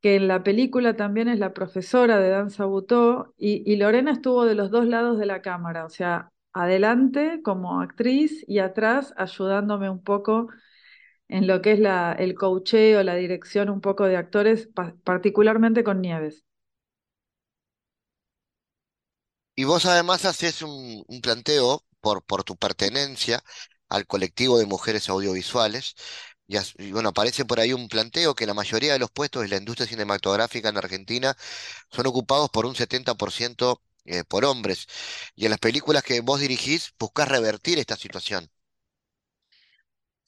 [0.02, 4.46] que en la película también es la profesora de danza butó, y, y Lorena estuvo
[4.46, 9.90] de los dos lados de la cámara, o sea, adelante como actriz y atrás ayudándome
[9.90, 10.50] un poco
[11.28, 14.70] en lo que es la, el coacheo, la dirección un poco de actores,
[15.04, 16.44] particularmente con Nieves.
[19.56, 23.44] Y vos además haces un, planteo por, por tu pertenencia
[23.90, 25.96] al colectivo de mujeres audiovisuales.
[26.48, 29.58] Y, bueno, aparece por ahí un planteo que la mayoría de los puestos de la
[29.58, 31.36] industria cinematográfica en Argentina
[31.92, 34.88] son ocupados por un 70% eh, por hombres.
[35.36, 38.50] Y en las películas que vos dirigís, buscás revertir esta situación.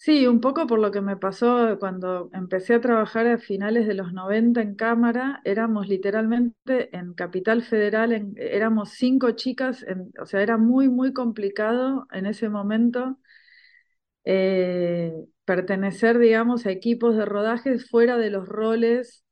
[0.04, 3.93] Sí, un poco por lo que me pasó cuando empecé a trabajar a finales de
[3.93, 9.86] los 90 en cámara, éramos literalmente en Capital Federal, éramos cinco chicas,
[10.20, 13.20] o sea, era muy, muy complicado en ese momento
[14.26, 15.14] eh,
[15.45, 19.26] pertenecer, digamos, a equipos de rodajes fuera de los roles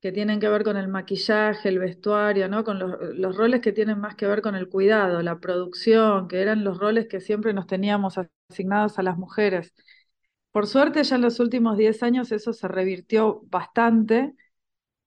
[0.00, 2.64] que tienen que ver con el maquillaje, el vestuario, ¿no?
[2.64, 6.64] Con los, roles que tienen más que ver con el cuidado, la producción, que eran
[6.64, 8.16] los roles que siempre nos teníamos
[8.50, 9.74] asignados a las mujeres.
[10.52, 14.34] Por suerte ya en los últimos 10 años eso se revirtió bastante,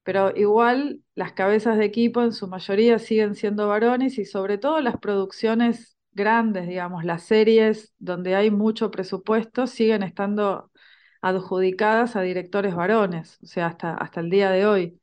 [0.04, 4.82] pero igual las cabezas de equipo en su mayoría siguen siendo varones y sobre todo
[4.82, 10.72] las producciones grandes, digamos, las series donde hay mucho presupuesto siguen estando
[11.22, 15.00] adjudicadas a directores varones, o sea, hasta, hasta el día de hoy.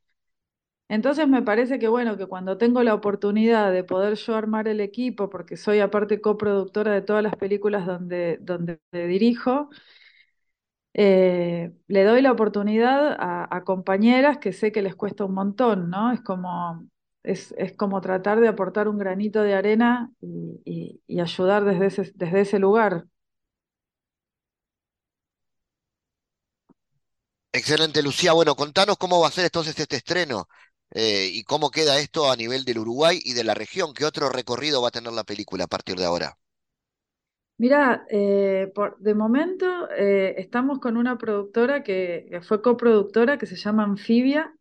[0.89, 4.79] Entonces me parece que bueno, que cuando tengo la oportunidad de poder yo armar el
[4.79, 9.69] equipo, porque soy aparte coproductora de todas las películas donde, donde dirijo,
[10.93, 16.11] eh, le doy la oportunidad a, compañeras que sé que les cuesta un montón, ¿no?
[16.11, 16.87] Es como,
[17.23, 22.41] es, como tratar de aportar un granito de arena y, y ayudar desde ese, desde
[22.41, 23.05] ese lugar.
[27.51, 28.33] Excelente, Lucía.
[28.33, 30.47] Bueno, contanos cómo va a ser entonces este estreno
[30.91, 33.93] eh, y cómo queda esto a nivel del Uruguay y de la región.
[33.93, 36.37] ¿Qué otro recorrido va a tener la película a partir de ahora?
[37.57, 43.55] Mira, eh, por, de momento eh, estamos con una productora que, fue coproductora que se
[43.55, 44.53] llama Anfibia.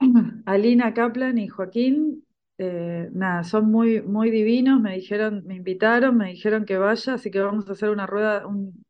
[0.46, 2.24] Alina Kaplan y Joaquín,
[2.58, 4.80] nada, son muy, muy divinos.
[4.80, 8.46] Me dijeron, me invitaron, me dijeron que vaya, así que vamos a hacer una rueda,
[8.46, 8.84] un,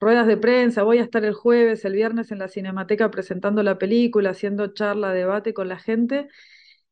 [0.00, 3.78] ruedas de prensa, voy a estar el jueves, el viernes en la Cinemateca presentando la
[3.78, 6.28] película, haciendo charla, debate con la gente.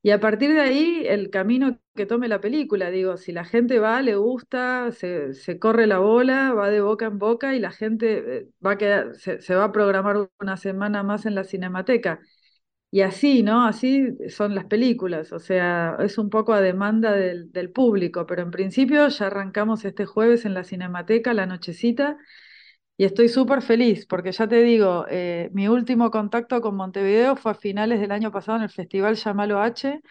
[0.02, 3.78] Y a partir de ahí, el camino que tome la película, digo, si la gente
[3.78, 7.70] va, le gusta, se, se corre la bola, va de boca en boca y la
[7.70, 12.20] gente eh, va a se, se va a programar una semana más en la cinemateca.
[12.92, 13.66] Y así, ¿no?
[13.66, 18.42] Así son las películas, o sea, es un poco a demanda del, del público, pero
[18.42, 22.18] en principio ya arrancamos este jueves en la Cinemateca, la nochecita,
[23.00, 27.52] y estoy súper feliz, porque ya te digo, eh, mi último contacto con Montevideo fue
[27.52, 30.02] a finales del año pasado en el Festival Llamalo H,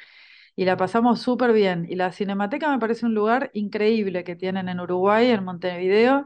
[0.55, 1.85] y la pasamos súper bien.
[1.89, 6.25] Y la Cinemateca me parece un lugar increíble que tienen en Uruguay, en Montevideo,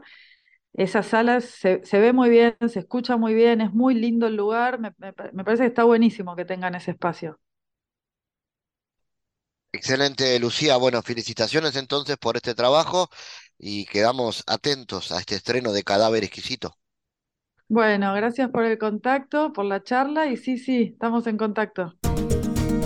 [0.74, 4.36] esas salas se, se, ve muy bien, se escucha muy bien, es muy lindo el
[4.36, 7.40] lugar, me, me, me, parece que está buenísimo que tengan ese espacio.
[9.74, 10.76] Excelente, Lucía.
[10.76, 13.08] Bueno, felicitaciones entonces por este trabajo
[13.58, 16.76] y quedamos atentos a este estreno de Cadáver Exquisito.
[17.68, 21.92] Bueno, gracias por el contacto, por la charla y sí, sí, estamos en contacto.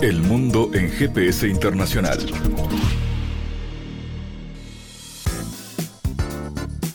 [0.01, 2.17] El mundo en GPS internacional.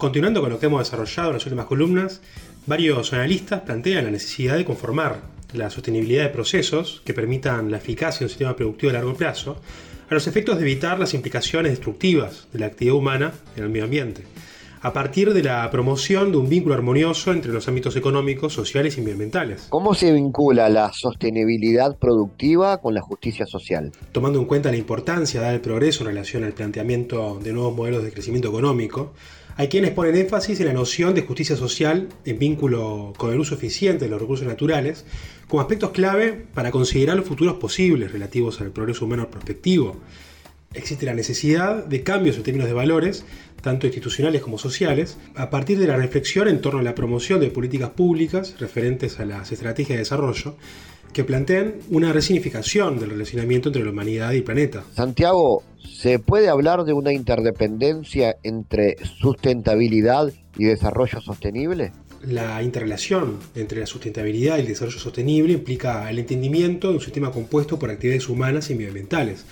[0.00, 2.22] Continuando con lo que hemos desarrollado en las últimas columnas,
[2.64, 5.20] varios analistas plantean la necesidad de conformar
[5.52, 9.58] la sostenibilidad de procesos que permitan la eficacia de un sistema productivo a largo plazo
[10.08, 13.84] a los efectos de evitar las implicaciones destructivas de la actividad humana en el medio
[13.84, 14.22] ambiente,
[14.80, 19.00] a partir de la promoción de un vínculo armonioso entre los ámbitos económicos, sociales y
[19.02, 19.66] ambientales.
[19.68, 23.92] ¿Cómo se vincula la sostenibilidad productiva con la justicia social?
[24.12, 28.10] Tomando en cuenta la importancia del progreso en relación al planteamiento de nuevos modelos de
[28.12, 29.12] crecimiento económico,
[29.60, 33.56] hay quienes ponen énfasis en la noción de justicia social en vínculo con el uso
[33.56, 35.04] eficiente de los recursos naturales
[35.48, 40.00] como aspectos clave para considerar los futuros posibles relativos al progreso humano prospectivo.
[40.72, 43.26] Existe la necesidad de cambios en términos de valores,
[43.60, 47.50] tanto institucionales como sociales, a partir de la reflexión en torno a la promoción de
[47.50, 50.56] políticas públicas referentes a las estrategias de desarrollo
[51.12, 54.84] que plantean una resignificación del relacionamiento entre la humanidad y el planeta.
[54.94, 61.92] Santiago, ¿se puede hablar de una interdependencia entre sustentabilidad y desarrollo sostenible?
[62.22, 67.32] La interrelación entre la sustentabilidad y el desarrollo sostenible implica el entendimiento de un sistema
[67.32, 69.46] compuesto por actividades humanas y medioambientales,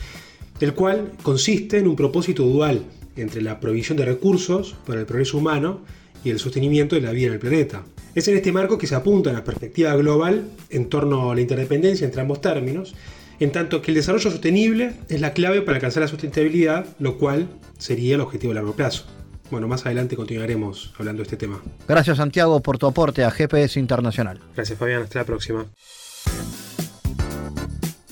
[0.61, 2.85] el cual consiste en un propósito dual
[3.17, 5.81] entre la provisión de recursos para el progreso humano
[6.25, 7.85] y el sostenimiento de la vida en el planeta.
[8.15, 11.41] Es en este marco que se apunta a la perspectiva global en torno a la
[11.41, 12.95] interdependencia entre ambos términos,
[13.41, 17.49] en tanto que el desarrollo sostenible es la clave para alcanzar la sustentabilidad, lo cual
[17.79, 19.05] sería el objetivo a largo plazo.
[19.51, 21.63] Bueno, más adelante continuaremos hablando de este tema.
[21.87, 24.41] Gracias Santiago por tu aporte a GPS Internacional.
[24.55, 25.67] Gracias Fabián, hasta la próxima.